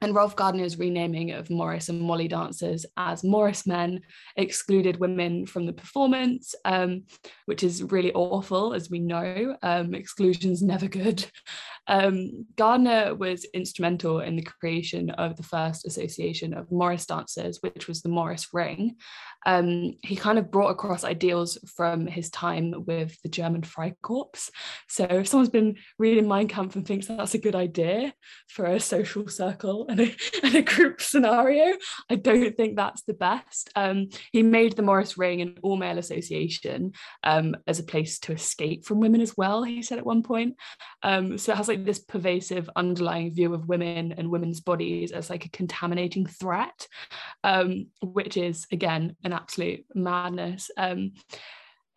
and 0.02 0.14
Rolf 0.14 0.36
Gardiner's 0.36 0.78
renaming 0.78 1.32
of 1.32 1.50
Morris 1.50 1.90
and 1.90 2.02
Molly 2.02 2.28
dancers 2.28 2.86
as 2.98 3.24
Morris 3.24 3.66
men 3.66 4.02
excluded 4.36 5.00
women 5.00 5.46
from 5.46 5.66
the 5.66 5.74
performance, 5.74 6.54
um, 6.66 7.04
which 7.46 7.64
is 7.64 7.84
really 7.84 8.14
awful, 8.14 8.74
as 8.74 8.90
we 8.90 9.00
know. 9.00 9.56
Um, 9.64 9.94
exclusion's 9.94 10.62
never 10.62 10.88
good. 10.88 11.26
Um, 11.88 12.46
Gardiner 12.58 13.16
was 13.16 13.46
instrumental 13.54 14.20
in 14.20 14.36
the 14.36 14.42
creation 14.42 15.10
of 15.12 15.38
the 15.38 15.44
first 15.44 15.86
association 15.88 16.54
of 16.54 16.72
Morris 16.72 17.06
dancers, 17.06 17.60
which 17.62 17.88
was 17.88 18.02
the 18.02 18.10
Morris 18.10 18.48
Ring. 18.54 18.98
Um, 19.46 19.94
he 20.04 20.16
kind 20.18 20.38
of 20.38 20.52
brought 20.52 20.72
across 20.72 21.06
ideals 21.06 21.58
from 21.76 22.06
his 22.06 22.30
time 22.30 22.74
with 22.86 23.18
the 23.22 23.30
German 23.30 23.62
Freikorps. 23.62 24.50
So 24.90 25.06
if 25.06 25.28
someone's 25.28 25.50
been 25.50 25.78
reading 25.98 26.28
Mein 26.28 26.50
Kampf 26.50 26.76
and 26.76 26.86
thinks 26.86 27.08
that's 27.08 27.34
a 27.34 27.40
good 27.40 27.56
idea 27.56 28.14
for 28.50 28.66
a 28.66 28.80
social 28.80 29.28
circle 29.30 29.87
and 29.88 30.00
a, 30.00 30.16
and 30.44 30.56
a 30.56 30.62
group 30.62 31.02
scenario, 31.02 31.76
I 32.10 32.16
don't 32.16 32.56
think 32.56 32.76
that's 32.76 33.04
the 33.04 33.14
best. 33.14 33.70
Um, 33.76 34.10
he 34.32 34.44
made 34.44 34.74
the 34.74 34.82
Morris 34.82 35.18
Ring 35.18 35.42
an 35.42 35.58
all-male 35.62 35.98
association 35.98 36.94
um, 37.24 37.56
as 37.68 37.80
a 37.80 37.84
place 37.84 38.20
to 38.20 38.34
escape 38.34 38.86
from 38.86 39.00
women 39.00 39.22
as 39.22 39.36
well, 39.38 39.64
he 39.64 39.82
said 39.82 39.98
at 39.98 40.06
one 40.06 40.24
point. 40.24 40.56
Um, 41.04 41.38
so 41.38 41.52
it 41.52 41.58
has 41.58 41.68
like 41.68 41.86
this 41.86 42.00
pervasive 42.00 42.70
underlying 42.76 43.34
view 43.34 43.54
of 43.54 43.68
women 43.68 44.14
and 44.18 44.30
women's 44.30 44.60
bodies 44.60 45.12
as 45.12 45.30
like 45.30 45.46
a 45.46 45.50
contaminating 45.50 46.26
threat, 46.26 46.88
um, 47.44 47.88
which 48.02 48.38
is 48.38 48.68
again 48.72 49.16
an 49.24 49.34
absolute 49.34 49.86
madness. 49.94 50.70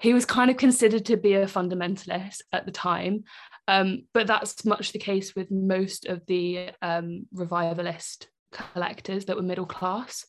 He 0.01 0.15
was 0.15 0.25
kind 0.25 0.51
of 0.51 0.57
considered 0.57 1.05
to 1.07 1.17
be 1.17 1.35
a 1.35 1.47
fundamentalist 1.47 2.41
at 2.53 2.67
the 2.67 2.73
time, 2.73 3.25
um, 3.69 4.05
but 4.15 4.27
that's 4.27 4.65
much 4.65 4.93
the 4.93 4.99
case 4.99 5.35
with 5.35 5.51
most 5.51 6.07
of 6.07 6.25
the 6.27 6.71
um, 6.83 7.27
revivalist 7.33 8.29
collectors 8.53 9.27
that 9.27 9.37
were 9.37 9.43
middle 9.43 9.67
class. 9.67 10.25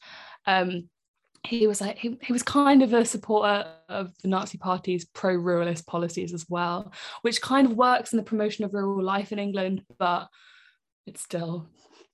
Um, 0.45 0.89
he 1.43 1.65
was 1.65 1.81
like 1.81 1.97
he, 1.97 2.17
he 2.21 2.34
was 2.34 2.43
kind 2.43 2.84
of 2.84 2.93
a 2.93 3.03
supporter 3.03 3.65
of 3.89 4.12
the 4.21 4.27
Nazi 4.27 4.57
Party's 4.57 5.05
pro-ruralist 5.05 5.88
policies 5.88 6.34
as 6.34 6.45
well, 6.49 6.93
which 7.23 7.41
kind 7.41 7.67
of 7.67 7.77
works 7.77 8.13
in 8.13 8.17
the 8.17 8.23
promotion 8.23 8.63
of 8.63 8.73
rural 8.73 9.03
life 9.03 9.31
in 9.31 9.39
England, 9.39 9.84
but 9.97 10.27
it's 11.07 11.21
still 11.21 11.67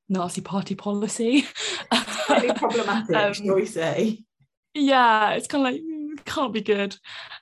Nazi 0.08 0.42
Party 0.42 0.76
policy. 0.76 1.46
Problematic, 1.92 3.16
um, 3.16 3.34
shall 3.34 3.56
we 3.56 3.66
say? 3.66 4.24
Yeah, 4.74 5.32
it's 5.32 5.48
kind 5.48 5.68
of 5.68 5.74
like 5.74 5.82
mm, 5.82 6.24
can't 6.26 6.54
be 6.54 6.62
good. 6.62 6.96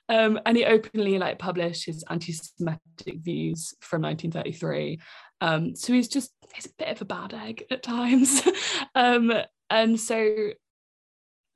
Um, 0.08 0.38
and 0.46 0.56
he 0.56 0.64
openly 0.64 1.18
like 1.18 1.38
published 1.38 1.86
his 1.86 2.04
anti-Semitic 2.08 3.18
views 3.18 3.74
from 3.80 4.02
1933. 4.02 5.00
Um, 5.40 5.74
so 5.74 5.92
he's 5.92 6.08
just 6.08 6.32
he's 6.54 6.66
a 6.66 6.74
bit 6.78 6.88
of 6.88 7.02
a 7.02 7.04
bad 7.04 7.34
egg 7.34 7.64
at 7.70 7.82
times. 7.82 8.42
um, 8.94 9.32
and 9.68 9.98
so 9.98 10.50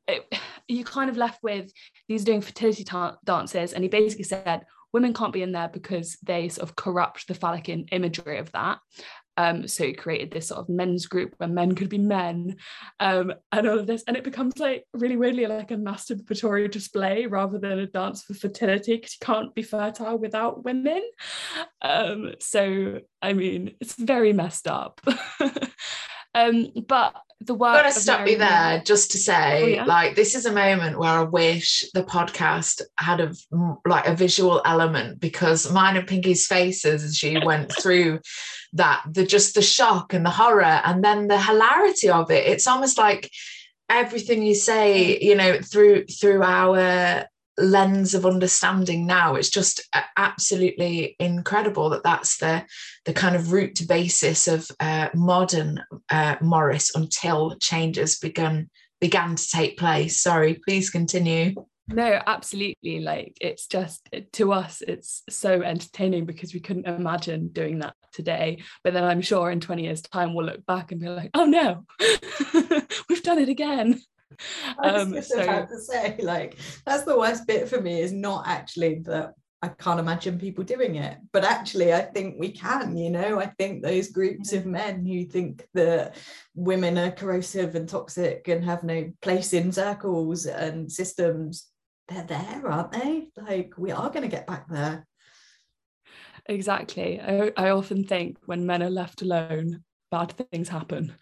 it, 0.09 0.35
you 0.69 0.85
kind 0.85 1.11
of 1.11 1.17
left 1.17 1.43
with 1.43 1.71
he's 2.07 2.25
doing 2.25 2.41
fertility 2.41 2.85
ta- 2.85 3.17
dances, 3.25 3.73
and 3.73 3.85
he 3.85 3.89
basically 3.89 4.25
said 4.25 4.67
women 4.93 5.15
can't 5.15 5.33
be 5.33 5.43
in 5.43 5.53
there 5.53 5.69
because 5.69 6.17
they 6.23 6.49
sort 6.49 6.69
of 6.69 6.77
corrupt 6.77 7.29
the 7.29 7.35
phallic 7.35 7.69
imagery 7.69 8.39
of 8.39 8.51
that. 8.53 8.79
Um, 9.37 9.67
so 9.67 9.85
he 9.85 9.93
created 9.93 10.31
this 10.31 10.49
sort 10.49 10.61
of 10.61 10.69
men's 10.69 11.07
group 11.07 11.35
where 11.39 11.49
men 11.49 11.75
could 11.75 11.89
be 11.89 11.99
men 11.99 12.57
um, 12.99 13.33
and 13.53 13.67
all 13.67 13.79
of 13.79 13.87
this. 13.87 14.03
And 14.07 14.17
it 14.17 14.25
becomes 14.25 14.59
like 14.59 14.85
really 14.93 15.17
weirdly 15.17 15.47
like 15.47 15.71
a 15.71 15.77
masturbatory 15.77 16.71
display 16.71 17.27
rather 17.27 17.59
than 17.59 17.79
a 17.79 17.87
dance 17.87 18.23
for 18.23 18.35
fertility 18.35 18.97
because 18.97 19.17
you 19.21 19.27
can't 19.27 19.55
be 19.55 19.63
fertile 19.63 20.19
without 20.19 20.65
women. 20.65 21.03
Um, 21.83 22.35
so, 22.39 23.01
I 23.23 23.33
mean, 23.33 23.75
it's 23.81 23.95
very 23.95 24.33
messed 24.33 24.69
up. 24.69 25.01
um, 26.35 26.69
but 26.87 27.15
the 27.41 27.55
work. 27.55 27.77
I'm 27.77 27.83
going 27.83 27.95
to 27.95 28.01
stop 28.01 28.29
you 28.29 28.39
there 28.39 28.83
just 28.85 29.11
to 29.13 29.19
say, 29.19 29.63
oh, 29.63 29.67
yeah? 29.67 29.85
like, 29.85 30.15
this 30.15 30.35
is 30.35 30.47
a 30.47 30.53
moment 30.53 30.99
where 30.99 31.11
I 31.11 31.23
wish 31.23 31.85
the 31.95 32.03
podcast 32.03 32.83
had 32.99 33.21
a 33.21 33.33
like 33.87 34.07
a 34.07 34.15
visual 34.15 34.61
element 34.65 35.21
because 35.21 35.73
mine 35.73 35.97
and 35.97 36.07
Pinky's 36.07 36.47
faces 36.47 37.03
as 37.03 37.17
she 37.17 37.39
went 37.39 37.73
through 37.73 38.21
that, 38.75 39.03
the 39.11 39.25
just 39.25 39.55
the 39.55 39.63
shock 39.63 40.13
and 40.13 40.25
the 40.25 40.31
horror, 40.31 40.81
and 40.85 41.05
then 41.05 41.29
the 41.29 41.41
hilarity 41.41 42.09
of 42.09 42.31
it. 42.31 42.47
It's 42.47 42.67
almost 42.67 42.99
like 42.99 43.31
everything 43.89 44.43
you 44.43 44.55
say, 44.55 45.19
you 45.21 45.35
know, 45.35 45.61
through 45.61 46.05
through 46.07 46.43
our 46.43 47.27
lens 47.61 48.15
of 48.15 48.25
understanding 48.27 49.07
now 49.07 49.35
it's 49.35 49.51
just 49.51 49.87
absolutely 50.17 51.15
incredible 51.19 51.91
that 51.91 52.03
that's 52.03 52.39
the 52.39 52.65
the 53.05 53.13
kind 53.13 53.37
of 53.37 53.53
root 53.53 53.79
basis 53.87 54.49
of 54.49 54.71
uh, 54.81 55.09
modern 55.15 55.83
uh, 56.11 56.37
morris 56.41 56.95
until 56.95 57.57
changes 57.59 58.19
begun 58.19 58.71
began 59.01 59.35
to 59.35 59.49
take 59.49 59.79
place. 59.79 60.21
Sorry 60.21 60.61
please 60.67 60.91
continue. 60.91 61.55
No 61.89 62.21
absolutely. 62.27 63.01
Like 63.01 63.37
it's 63.41 63.67
just 63.67 64.09
to 64.33 64.53
us 64.53 64.83
it's 64.87 65.23
so 65.29 65.63
entertaining 65.63 66.25
because 66.25 66.55
we 66.55 66.61
couldn't 66.61 66.87
imagine 66.87 67.49
doing 67.49 67.81
that 67.81 67.95
today 68.13 68.63
but 68.85 68.93
then 68.93 69.05
i'm 69.05 69.21
sure 69.21 69.51
in 69.51 69.61
20 69.61 69.85
years 69.85 70.03
time 70.03 70.35
we'll 70.35 70.47
look 70.47 70.65
back 70.67 70.93
and 70.93 71.01
be 71.01 71.09
like 71.09 71.31
oh 71.35 71.45
no 71.45 71.85
we've 73.09 73.23
done 73.23 73.39
it 73.39 73.49
again 73.49 74.01
I 74.79 74.93
was 74.93 75.03
um, 75.03 75.13
just 75.13 75.31
so, 75.31 75.43
about 75.43 75.69
to 75.69 75.79
say, 75.79 76.17
like, 76.21 76.57
that's 76.87 77.03
the 77.03 77.19
worst 77.19 77.47
bit 77.47 77.69
for 77.69 77.81
me 77.81 78.01
is 78.01 78.13
not 78.13 78.47
actually 78.47 79.01
that 79.01 79.35
I 79.63 79.69
can't 79.69 80.01
imagine 80.01 80.39
people 80.39 80.65
doing 80.65 80.95
it, 80.95 81.19
but 81.33 81.45
actually, 81.45 81.93
I 81.93 82.01
think 82.01 82.37
we 82.39 82.51
can. 82.51 82.97
You 82.97 83.11
know, 83.11 83.39
I 83.39 83.47
think 83.47 83.83
those 83.83 84.09
groups 84.09 84.55
of 84.55 84.65
men 84.65 85.05
who 85.05 85.25
think 85.25 85.67
that 85.75 86.17
women 86.55 86.97
are 86.97 87.11
corrosive 87.11 87.75
and 87.75 87.87
toxic 87.87 88.49
and 88.49 88.65
have 88.65 88.83
no 88.83 89.13
place 89.21 89.53
in 89.53 89.71
circles 89.71 90.47
and 90.47 90.91
systems, 90.91 91.67
they're 92.09 92.25
there, 92.25 92.67
aren't 92.67 92.93
they? 92.93 93.29
Like, 93.37 93.75
we 93.77 93.93
are 93.93 94.09
going 94.09 94.23
to 94.23 94.35
get 94.35 94.47
back 94.47 94.67
there. 94.69 95.07
Exactly. 96.51 97.21
I, 97.21 97.53
I 97.57 97.71
often 97.71 98.03
think 98.03 98.37
when 98.45 98.67
men 98.67 98.83
are 98.83 98.91
left 98.91 99.23
alone, 99.23 99.85
bad 100.11 100.33
things 100.51 100.69
happen. 100.69 101.15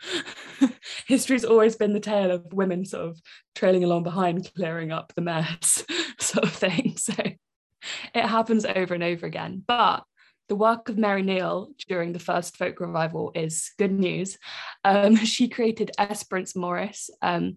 History's 1.06 1.44
always 1.44 1.76
been 1.76 1.92
the 1.92 2.00
tale 2.00 2.30
of 2.30 2.50
women 2.54 2.86
sort 2.86 3.04
of 3.08 3.20
trailing 3.54 3.84
along 3.84 4.04
behind, 4.04 4.50
clearing 4.54 4.90
up 4.90 5.12
the 5.14 5.20
mess, 5.20 5.84
sort 6.18 6.44
of 6.44 6.52
thing. 6.52 6.96
So 7.08 7.12
it 8.14 8.24
happens 8.26 8.64
over 8.64 8.94
and 8.94 9.04
over 9.04 9.26
again. 9.26 9.62
But 9.66 10.02
the 10.48 10.56
work 10.56 10.88
of 10.88 10.96
Mary 10.96 11.22
Neal 11.22 11.68
during 11.86 12.12
the 12.12 12.18
first 12.18 12.56
folk 12.56 12.80
revival 12.80 13.30
is 13.34 13.70
good 13.78 13.92
news. 13.92 14.38
Um, 14.82 15.14
she 15.16 15.48
created 15.48 15.90
Esperance 15.98 16.56
Morris, 16.56 17.10
um, 17.20 17.56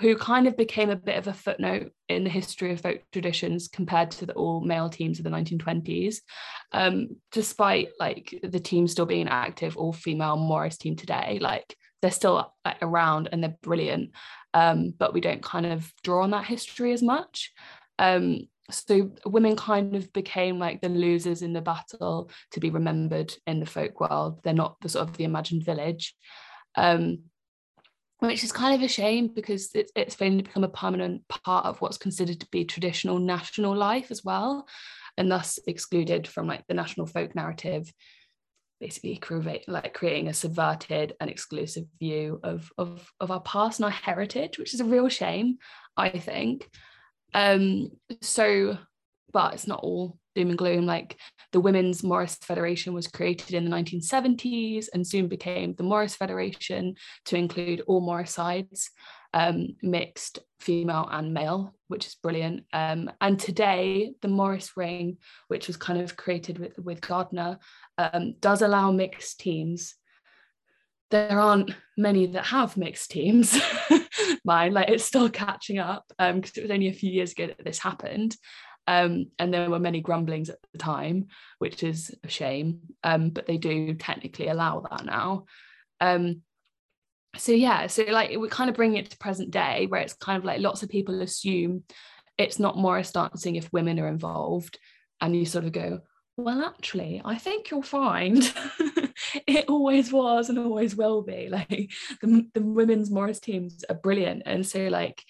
who 0.00 0.16
kind 0.16 0.46
of 0.46 0.56
became 0.56 0.90
a 0.90 0.96
bit 0.96 1.16
of 1.16 1.26
a 1.26 1.32
footnote 1.32 1.90
in 2.08 2.22
the 2.22 2.30
history 2.30 2.72
of 2.72 2.80
folk 2.80 3.00
traditions 3.12 3.66
compared 3.66 4.10
to 4.12 4.26
the 4.26 4.32
all 4.34 4.60
male 4.60 4.88
teams 4.88 5.18
of 5.18 5.24
the 5.24 5.30
1920s. 5.30 6.18
Um, 6.72 7.16
despite 7.32 7.90
like 7.98 8.38
the 8.42 8.60
team 8.60 8.86
still 8.86 9.06
being 9.06 9.28
active 9.28 9.76
all 9.76 9.92
female 9.92 10.36
Morris 10.36 10.78
team 10.78 10.94
today, 10.94 11.38
like 11.40 11.76
they're 12.00 12.10
still 12.12 12.52
like, 12.64 12.76
around 12.80 13.28
and 13.32 13.42
they're 13.42 13.56
brilliant, 13.60 14.12
um, 14.54 14.94
but 14.96 15.12
we 15.12 15.20
don't 15.20 15.42
kind 15.42 15.66
of 15.66 15.92
draw 16.04 16.22
on 16.22 16.30
that 16.30 16.44
history 16.44 16.92
as 16.92 17.02
much. 17.02 17.52
Um, 17.98 18.48
so 18.70 19.10
women 19.24 19.56
kind 19.56 19.96
of 19.96 20.12
became 20.12 20.58
like 20.58 20.80
the 20.80 20.90
losers 20.90 21.42
in 21.42 21.52
the 21.54 21.60
battle 21.60 22.30
to 22.52 22.60
be 22.60 22.70
remembered 22.70 23.34
in 23.46 23.60
the 23.60 23.66
folk 23.66 24.00
world. 24.00 24.40
They're 24.44 24.52
not 24.52 24.76
the 24.80 24.90
sort 24.90 25.08
of 25.08 25.16
the 25.16 25.24
imagined 25.24 25.64
village. 25.64 26.14
Um, 26.76 27.20
which 28.18 28.42
is 28.42 28.52
kind 28.52 28.74
of 28.74 28.82
a 28.82 28.88
shame 28.88 29.28
because 29.28 29.70
it, 29.74 29.90
it's 29.94 30.14
failing 30.14 30.38
to 30.38 30.44
become 30.44 30.64
a 30.64 30.68
permanent 30.68 31.22
part 31.28 31.66
of 31.66 31.80
what's 31.80 31.98
considered 31.98 32.40
to 32.40 32.48
be 32.50 32.64
traditional 32.64 33.18
national 33.18 33.76
life 33.76 34.10
as 34.10 34.24
well, 34.24 34.66
and 35.16 35.30
thus 35.30 35.58
excluded 35.66 36.26
from 36.26 36.46
like 36.46 36.66
the 36.66 36.74
national 36.74 37.06
folk 37.06 37.34
narrative, 37.34 37.92
basically 38.80 39.16
create, 39.16 39.68
like 39.68 39.94
creating 39.94 40.28
a 40.28 40.34
subverted 40.34 41.14
and 41.20 41.30
exclusive 41.30 41.84
view 41.98 42.40
of, 42.42 42.70
of, 42.78 43.10
of 43.20 43.30
our 43.30 43.40
past 43.40 43.78
and 43.78 43.84
our 43.84 43.90
heritage, 43.90 44.58
which 44.58 44.74
is 44.74 44.80
a 44.80 44.84
real 44.84 45.08
shame, 45.08 45.58
I 45.96 46.10
think. 46.10 46.68
Um, 47.34 47.90
so, 48.20 48.78
but 49.32 49.54
it's 49.54 49.66
not 49.66 49.80
all 49.80 50.18
doom 50.38 50.50
and 50.50 50.58
gloom. 50.58 50.86
Like 50.86 51.18
the 51.52 51.60
Women's 51.60 52.02
Morris 52.02 52.36
Federation 52.36 52.94
was 52.94 53.08
created 53.08 53.54
in 53.54 53.64
the 53.64 53.76
1970s 53.76 54.86
and 54.92 55.06
soon 55.06 55.26
became 55.26 55.74
the 55.74 55.82
Morris 55.82 56.14
Federation 56.14 56.94
to 57.26 57.36
include 57.36 57.82
all 57.86 58.00
Morris 58.00 58.32
sides, 58.32 58.90
um, 59.34 59.76
mixed 59.82 60.38
female 60.60 61.08
and 61.10 61.34
male, 61.34 61.74
which 61.88 62.06
is 62.06 62.14
brilliant. 62.14 62.64
Um, 62.72 63.10
and 63.20 63.38
today, 63.38 64.12
the 64.22 64.28
Morris 64.28 64.76
Ring, 64.76 65.18
which 65.48 65.66
was 65.66 65.76
kind 65.76 66.00
of 66.00 66.16
created 66.16 66.58
with, 66.58 66.78
with 66.78 67.00
Gardiner, 67.00 67.58
um, 67.96 68.34
does 68.40 68.62
allow 68.62 68.92
mixed 68.92 69.40
teams. 69.40 69.94
There 71.10 71.40
aren't 71.40 71.74
many 71.96 72.26
that 72.26 72.46
have 72.46 72.76
mixed 72.76 73.10
teams. 73.10 73.58
Mine, 74.44 74.74
like 74.74 74.90
it's 74.90 75.04
still 75.04 75.30
catching 75.30 75.78
up 75.78 76.04
because 76.08 76.30
um, 76.32 76.42
it 76.56 76.62
was 76.62 76.70
only 76.70 76.88
a 76.88 76.92
few 76.92 77.10
years 77.10 77.32
ago 77.32 77.46
that 77.46 77.64
this 77.64 77.78
happened. 77.78 78.36
Um, 78.88 79.26
and 79.38 79.52
there 79.52 79.68
were 79.68 79.78
many 79.78 80.00
grumblings 80.00 80.48
at 80.48 80.56
the 80.72 80.78
time, 80.78 81.26
which 81.58 81.82
is 81.82 82.10
a 82.24 82.28
shame. 82.28 82.80
Um, 83.04 83.28
but 83.28 83.46
they 83.46 83.58
do 83.58 83.92
technically 83.94 84.48
allow 84.48 84.80
that 84.80 85.04
now. 85.04 85.44
Um, 86.00 86.40
so 87.36 87.52
yeah, 87.52 87.86
so 87.86 88.04
like 88.04 88.30
we 88.36 88.48
kind 88.48 88.70
of 88.70 88.76
bring 88.76 88.96
it 88.96 89.10
to 89.10 89.18
present 89.18 89.50
day, 89.50 89.86
where 89.86 90.00
it's 90.00 90.14
kind 90.14 90.38
of 90.38 90.44
like 90.46 90.60
lots 90.60 90.82
of 90.82 90.88
people 90.88 91.20
assume 91.20 91.84
it's 92.38 92.58
not 92.58 92.78
Morris 92.78 93.12
dancing 93.12 93.56
if 93.56 93.70
women 93.74 94.00
are 94.00 94.08
involved, 94.08 94.78
and 95.20 95.36
you 95.36 95.44
sort 95.44 95.66
of 95.66 95.72
go, 95.72 96.00
well, 96.38 96.62
actually, 96.62 97.20
I 97.24 97.36
think 97.36 97.68
you'll 97.68 97.82
find 97.82 98.36
it 99.46 99.64
always 99.68 100.12
was 100.12 100.48
and 100.48 100.58
always 100.58 100.94
will 100.94 101.22
be. 101.22 101.48
Like 101.58 101.90
the, 102.22 102.46
the 102.54 102.62
women's 102.62 103.10
Morris 103.10 103.40
teams 103.40 103.84
are 103.88 103.96
brilliant. 103.96 104.42
And 104.46 104.64
so, 104.64 104.86
like, 104.86 105.20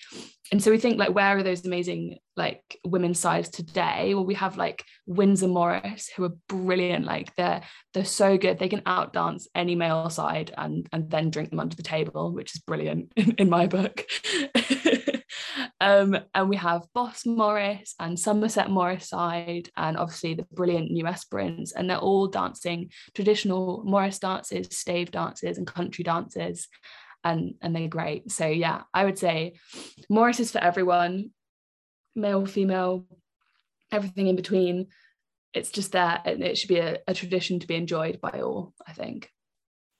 and 0.53 0.63
so 0.63 0.71
we 0.71 0.79
think, 0.79 0.99
like, 0.99 1.15
where 1.15 1.39
are 1.39 1.43
those 1.43 1.65
amazing, 1.65 2.19
like, 2.37 2.79
women's 2.85 3.19
sides 3.19 3.49
today? 3.49 4.15
Well, 4.15 4.27
we 4.27 4.35
have 4.35 4.59
like 4.59 4.85
Windsor 5.07 5.49
Morris, 5.49 6.11
who 6.15 6.25
are 6.25 6.37
brilliant. 6.49 7.07
Like, 7.07 7.35
they're 7.37 7.63
they're 7.95 8.05
so 8.05 8.37
good. 8.37 8.59
They 8.59 8.69
can 8.69 8.83
outdance 8.83 9.47
any 9.55 9.75
male 9.75 10.11
side 10.11 10.53
and 10.59 10.87
and 10.93 11.11
then 11.11 11.31
drink 11.31 11.51
them 11.51 11.61
under 11.61 11.77
the 11.77 11.83
table, 11.83 12.33
which 12.33 12.55
is 12.55 12.61
brilliant 12.61 13.13
in, 13.17 13.31
in 13.39 13.49
my 13.49 13.67
book. 13.67 14.05
Um, 15.81 16.19
and 16.35 16.49
we 16.49 16.57
have 16.57 16.89
Boss 16.93 17.25
Morris 17.25 17.95
and 18.01 18.19
Somerset 18.19 18.69
Morris 18.69 19.09
side, 19.09 19.71
and 19.77 19.97
obviously 19.97 20.35
the 20.35 20.47
brilliant 20.53 20.91
new 20.91 21.07
Esperance, 21.07 21.73
and 21.73 21.89
they're 21.89 21.99
all 21.99 22.27
dancing 22.27 22.91
traditional 23.15 23.85
Morris 23.85 24.19
dances, 24.19 24.69
stave 24.73 25.13
dances, 25.13 25.57
and 25.57 25.67
country 25.67 26.03
dances, 26.03 26.69
and 27.23 27.55
and 27.63 27.77
they're 27.77 27.89
great. 27.89 28.33
So 28.33 28.47
yeah, 28.47 28.83
I 28.93 29.05
would 29.05 29.19
say 29.19 29.55
Morris 30.11 30.41
is 30.41 30.51
for 30.51 30.59
everyone, 30.59 31.31
male, 32.17 32.45
female, 32.45 33.07
everything 33.93 34.27
in 34.27 34.37
between. 34.37 34.89
It's 35.55 35.71
just 35.71 35.93
there, 35.93 36.21
and 36.25 36.43
it 36.43 36.59
should 36.59 36.69
be 36.69 36.81
a, 36.81 36.99
a 37.07 37.15
tradition 37.15 37.61
to 37.61 37.69
be 37.69 37.77
enjoyed 37.77 38.21
by 38.21 38.41
all. 38.41 38.75
I 38.85 38.93
think. 38.93 39.31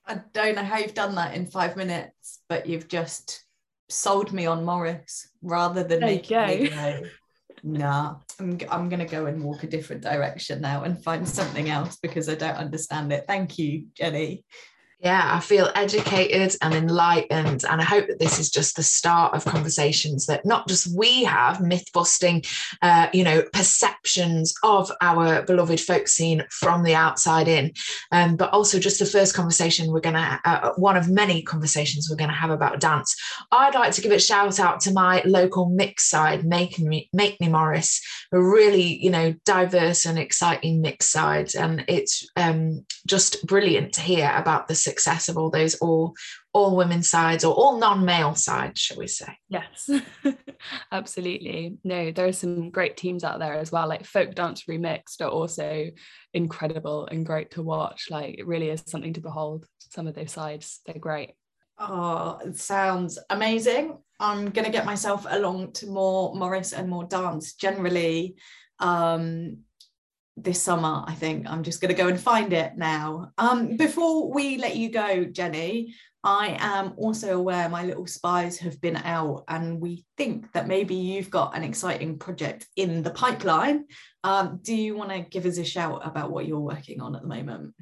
I 0.05 0.23
don't 0.33 0.57
know 0.57 0.65
how 0.65 0.79
you've 0.79 0.95
done 0.95 1.15
that 1.17 1.35
in 1.35 1.47
five 1.47 1.77
minutes, 1.77 2.41
but 2.49 2.67
you've 2.67 2.89
just 2.89 3.45
sold 3.91 4.33
me 4.33 4.47
on 4.47 4.65
Morris 4.65 5.28
rather 5.43 5.85
than 5.85 6.01
There 6.01 6.09
making 6.09 6.47
me 6.47 6.69
go. 6.69 7.01
Nah, 7.65 8.17
I'm, 8.39 8.59
I'm 8.71 8.89
going 8.89 9.01
to 9.01 9.05
go 9.05 9.27
and 9.27 9.43
walk 9.43 9.65
a 9.65 9.67
different 9.67 10.03
direction 10.03 10.61
now 10.61 10.85
and 10.85 11.03
find 11.03 11.29
something 11.29 11.69
else 11.69 11.99
because 12.01 12.29
I 12.29 12.35
don't 12.35 12.57
understand 12.57 13.13
it. 13.13 13.25
Thank 13.27 13.59
you, 13.59 13.87
Jenny. 13.95 14.45
Yeah, 15.01 15.31
I 15.33 15.39
feel 15.39 15.71
educated 15.77 16.57
and 16.61 16.75
enlightened. 16.75 17.65
And 17.65 17.81
I 17.81 17.85
hope 17.85 18.09
that 18.09 18.19
this 18.19 18.41
is 18.41 18.51
just 18.51 18.75
the 18.75 18.83
start 18.83 19.33
of 19.33 19.45
conversations 19.45 20.27
that 20.27 20.45
not 20.45 20.67
just 20.67 20.93
we 20.93 21.23
have, 21.23 21.61
myth 21.61 21.85
busting, 21.95 22.43
uh, 22.83 23.07
you 23.13 23.23
know, 23.23 23.45
perceptions 23.53 24.53
of 24.65 24.91
our 25.01 25.43
beloved 25.43 25.81
folk 25.81 26.09
scene 26.09 26.45
from 26.51 26.83
the 26.83 26.97
outside 26.97 27.47
in, 27.47 27.73
um, 28.11 28.35
but 28.35 28.53
also 28.53 28.81
just 28.81 28.99
the 28.99 29.07
first 29.07 29.35
conversation 29.35 29.93
we're 29.93 30.01
going 30.01 30.17
to, 30.17 30.41
uh, 30.45 30.73
one 30.79 30.97
of 30.97 31.09
many 31.09 31.43
conversations 31.43 32.09
we're 32.11 32.17
going 32.17 32.31
to 32.31 32.35
have 32.35 32.51
about 32.51 32.81
dance. 32.81 33.15
I'd 33.53 33.77
like 33.77 33.93
to 33.93 34.01
give 34.01 34.11
a 34.11 34.19
shout 34.19 34.59
out 34.59 34.81
to 34.81 34.93
my 34.93 35.23
local 35.25 35.69
mix 35.69 36.11
side, 36.11 36.45
Make 36.45 36.81
Me, 36.81 37.09
Make 37.13 37.41
Me 37.41 37.49
Morris, 37.49 38.01
a 38.33 38.43
really, 38.43 38.97
you 39.01 39.11
know, 39.11 39.33
diverse 39.45 40.07
and 40.07 40.19
exciting 40.19 40.81
mix 40.81 41.09
side. 41.09 41.55
And 41.55 41.85
it's 41.87 42.29
um, 42.35 42.85
just 43.07 43.47
brilliant 43.47 43.93
to 43.93 44.01
hear 44.01 44.33
about 44.35 44.67
the 44.67 44.88
success 44.89 45.29
of 45.29 45.37
all 45.37 45.51
those 45.51 45.75
all 45.77 46.15
all 46.53 46.77
women 46.77 47.03
sides 47.03 47.45
or 47.45 47.55
all 47.55 47.79
non-male 47.79 48.35
sides 48.35 48.81
shall 48.81 48.99
we 48.99 49.07
say 49.07 49.33
Yes, 49.49 49.89
absolutely. 50.93 51.79
No, 51.85 52.11
there 52.11 52.27
are 52.27 52.33
some 52.33 52.71
great 52.71 52.97
teams 52.97 53.25
out 53.25 53.39
there 53.39 53.55
as 53.55 53.73
well. 53.73 53.89
Like 53.89 54.05
Folk 54.05 54.35
Dance 54.35 54.65
Remixed 54.65 55.21
are 55.21 55.29
also 55.29 55.87
incredible 56.35 57.07
and 57.07 57.25
great 57.25 57.51
to 57.53 57.63
watch. 57.63 58.09
Like 58.11 58.37
it 58.39 58.47
really 58.47 58.71
is 58.71 58.83
something 58.87 59.15
to 59.15 59.21
behold. 59.21 59.67
Some 59.91 60.07
of 60.07 60.15
those 60.15 60.33
sides, 60.33 60.81
they're 60.87 60.99
great. 60.99 61.33
Oh, 61.79 62.39
it 62.45 62.57
sounds 62.57 63.19
amazing. 63.31 63.99
I'm 64.21 64.51
going 64.51 64.65
to 64.65 64.73
get 64.73 64.85
myself 64.85 65.27
along 65.29 65.73
to 65.75 65.87
more 65.87 66.35
Morris 66.35 66.73
and 66.73 66.89
more 66.89 67.05
dance 67.05 67.55
generally. 67.55 68.37
Um, 68.81 69.59
this 70.43 70.63
summer, 70.63 71.05
I 71.07 71.15
think 71.15 71.47
I'm 71.49 71.63
just 71.63 71.81
going 71.81 71.95
to 71.95 72.03
go 72.03 72.09
and 72.09 72.21
find 72.21 72.53
it 72.53 72.77
now. 72.77 73.33
Um, 73.39 73.77
before 73.77 74.33
we 74.33 74.59
let 74.59 74.77
you 74.77 74.91
go, 74.91 75.25
Jenny, 75.25 75.95
I 76.25 76.57
am 76.61 76.95
also 76.97 77.37
aware 77.39 77.69
my 77.69 77.85
little 77.85 78.07
spies 78.07 78.59
have 78.59 78.81
been 78.81 78.97
out, 78.97 79.45
and 79.49 79.81
we 79.81 80.05
think 80.17 80.53
that 80.53 80.67
maybe 80.67 80.95
you've 80.95 81.31
got 81.31 81.57
an 81.57 81.63
exciting 81.63 82.19
project 82.19 82.67
in 82.77 83.03
the 83.03 83.11
pipeline. 83.11 83.85
Um, 84.25 84.59
do 84.63 84.75
you 84.75 84.97
want 84.97 85.11
to 85.11 85.21
give 85.21 85.47
us 85.47 85.59
a 85.59 85.65
shout 85.65 86.03
about 86.05 86.31
what 86.31 86.47
you're 86.47 86.59
working 86.59 87.01
on 87.01 87.15
at 87.15 87.23
the 87.23 87.29
moment? 87.29 87.75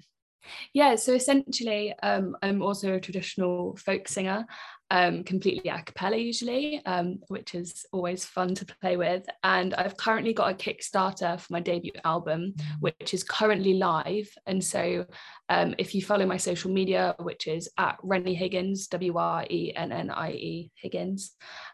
Yeah, 0.73 0.97
so 0.97 1.13
essentially, 1.15 1.93
um, 2.03 2.37
I'm 2.43 2.63
also 2.63 2.95
a 2.95 3.01
traditional 3.01 3.77
folk 3.77 4.07
singer, 4.07 4.47
um, 4.91 5.25
completely 5.25 5.69
a 5.71 5.83
cappella 5.83 6.17
usually, 6.17 6.81
um, 6.87 7.19
which 7.29 7.55
is 7.55 7.85
always 7.93 8.25
fun 8.25 8.55
to 8.55 8.67
play 8.81 8.97
with. 8.97 9.27
And 9.43 9.75
I've 9.75 9.97
currently 9.97 10.33
got 10.33 10.53
a 10.53 10.55
Kickstarter 10.55 11.41
for 11.41 11.53
my 11.53 11.61
debut 11.61 11.93
album, 12.05 12.55
which 12.81 13.13
is 13.13 13.25
currently 13.25 13.75
live. 13.75 14.29
And 14.47 14.63
so 14.63 15.07
um, 15.49 15.75
if 15.79 15.95
you 15.95 16.03
follow 16.03 16.27
my 16.27 16.37
social 16.37 16.71
media, 16.71 17.15
which 17.19 17.47
is 17.47 17.69
at 17.79 17.99
Wrennie 18.03 18.37
Higgins, 18.37 18.87
W 18.89 19.17
R 19.17 19.45
E 19.51 19.73
N 19.75 19.93
N 19.93 20.11
I 20.11 20.31
E 20.33 20.71
Higgins, 20.75 21.33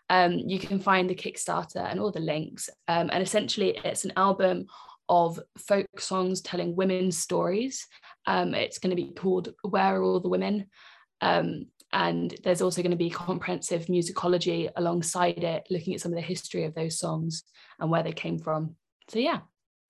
um, 0.09 0.33
you 0.33 0.59
can 0.59 0.79
find 0.79 1.09
the 1.09 1.15
Kickstarter 1.15 1.85
and 1.91 2.01
all 2.01 2.13
the 2.13 2.21
links. 2.21 2.71
Um, 2.89 3.11
and 3.13 3.23
essentially, 3.23 3.79
it's 3.85 4.05
an 4.05 4.13
album 4.17 4.67
of 5.09 5.39
folk 5.59 6.01
songs 6.01 6.41
telling 6.41 6.75
women's 6.75 7.19
stories. 7.19 7.87
Um, 8.27 8.55
it's 8.55 8.79
going 8.79 8.97
to 8.97 9.03
be 9.03 9.13
called 9.13 9.53
Where 9.63 9.97
Are 9.97 10.03
All 10.03 10.21
the 10.21 10.29
Women? 10.29 10.67
Um, 11.21 11.67
and 11.93 12.35
there's 12.43 12.63
also 12.63 12.83
going 12.83 12.91
to 12.93 12.97
be 12.97 13.11
comprehensive 13.11 13.87
musicology 13.87 14.71
alongside 14.77 15.45
it, 15.45 15.67
looking 15.71 15.95
at 15.95 16.01
some 16.01 16.13
of 16.13 16.17
the 16.17 16.23
history 16.23 16.65
of 16.65 16.75
those 16.75 16.99
songs 16.99 17.45
and 17.79 17.91
where 17.91 18.03
they 18.03 18.13
came 18.13 18.39
from. 18.39 18.77
So, 19.09 19.19
yeah. 19.19 19.41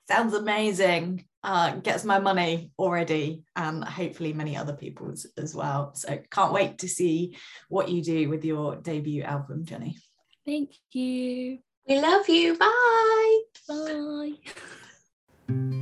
Sounds 0.09 0.35
amazing. 0.35 1.25
Uh, 1.45 1.77
gets 1.77 2.05
my 2.05 2.21
money 2.21 2.71
already, 2.79 3.43
and 3.57 3.83
hopefully 3.83 4.33
many 4.33 4.57
other 4.57 4.75
people's 4.75 5.27
as 5.37 5.55
well. 5.55 5.93
So 5.95 6.21
can't 6.31 6.53
wait 6.53 6.79
to 6.79 6.89
see 6.89 7.37
what 7.69 7.89
you 7.89 8.03
do 8.03 8.29
with 8.29 8.45
your 8.45 8.77
debut 8.77 9.23
album, 9.23 9.65
Jenny. 9.65 9.97
Thank 10.45 10.71
you. 10.93 11.59
we 11.89 12.01
love 12.01 12.29
you 12.29 12.57
bye 12.59 13.39
Bye. 13.69 14.33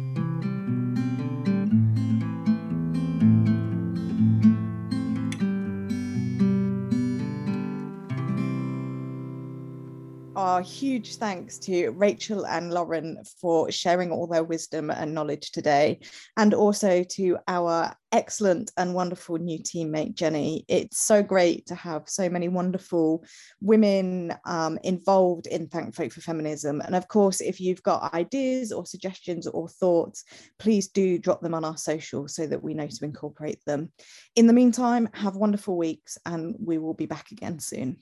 Our 10.41 10.63
huge 10.63 11.17
thanks 11.17 11.59
to 11.59 11.91
Rachel 11.91 12.47
and 12.47 12.73
Lauren 12.73 13.23
for 13.43 13.71
sharing 13.71 14.11
all 14.11 14.27
their 14.27 14.43
wisdom 14.43 14.89
and 14.89 15.13
knowledge 15.13 15.51
today, 15.51 16.01
and 16.39 16.55
also 16.55 17.05
to 17.11 17.37
our 17.47 17.95
excellent 18.11 18.73
and 18.79 18.95
wonderful 18.95 19.37
new 19.37 19.59
teammate, 19.59 20.15
Jenny. 20.15 20.65
It's 20.67 20.99
so 21.05 21.23
great 21.23 21.67
to 21.67 21.75
have 21.75 22.09
so 22.09 22.31
many 22.31 22.49
wonderful 22.49 23.23
women 23.61 24.33
um, 24.47 24.79
involved 24.83 25.47
in 25.47 25.69
Thank 25.69 25.95
Folk 25.95 26.11
for 26.11 26.23
Feminism. 26.23 26.81
And 26.81 26.97
of 26.97 27.07
course, 27.07 27.43
if 27.43 27.61
you've 27.61 27.83
got 27.83 28.15
ideas 28.15 28.73
or 28.73 28.87
suggestions 28.87 29.47
or 29.47 29.69
thoughts, 29.69 30.25
please 30.59 30.89
do 30.89 31.19
drop 31.19 31.43
them 31.43 31.53
on 31.53 31.67
our 31.67 31.77
social 31.77 32.29
so 32.29 32.47
that 32.47 32.63
we 32.63 32.73
know 32.73 32.87
to 32.87 33.05
incorporate 33.05 33.63
them. 33.67 33.93
In 34.37 34.47
the 34.47 34.55
meantime, 34.55 35.07
have 35.13 35.37
wonderful 35.37 35.77
weeks, 35.77 36.17
and 36.25 36.57
we 36.59 36.79
will 36.79 36.95
be 36.95 37.05
back 37.05 37.31
again 37.31 37.59
soon. 37.59 37.99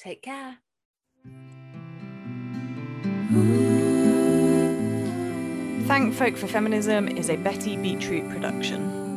Take 0.00 0.22
care. 0.22 0.58
Thank 5.86 6.14
Folk 6.14 6.38
for 6.38 6.46
Feminism 6.46 7.08
is 7.08 7.28
a 7.28 7.36
Betty 7.36 7.76
Beetroot 7.76 8.26
production. 8.30 9.07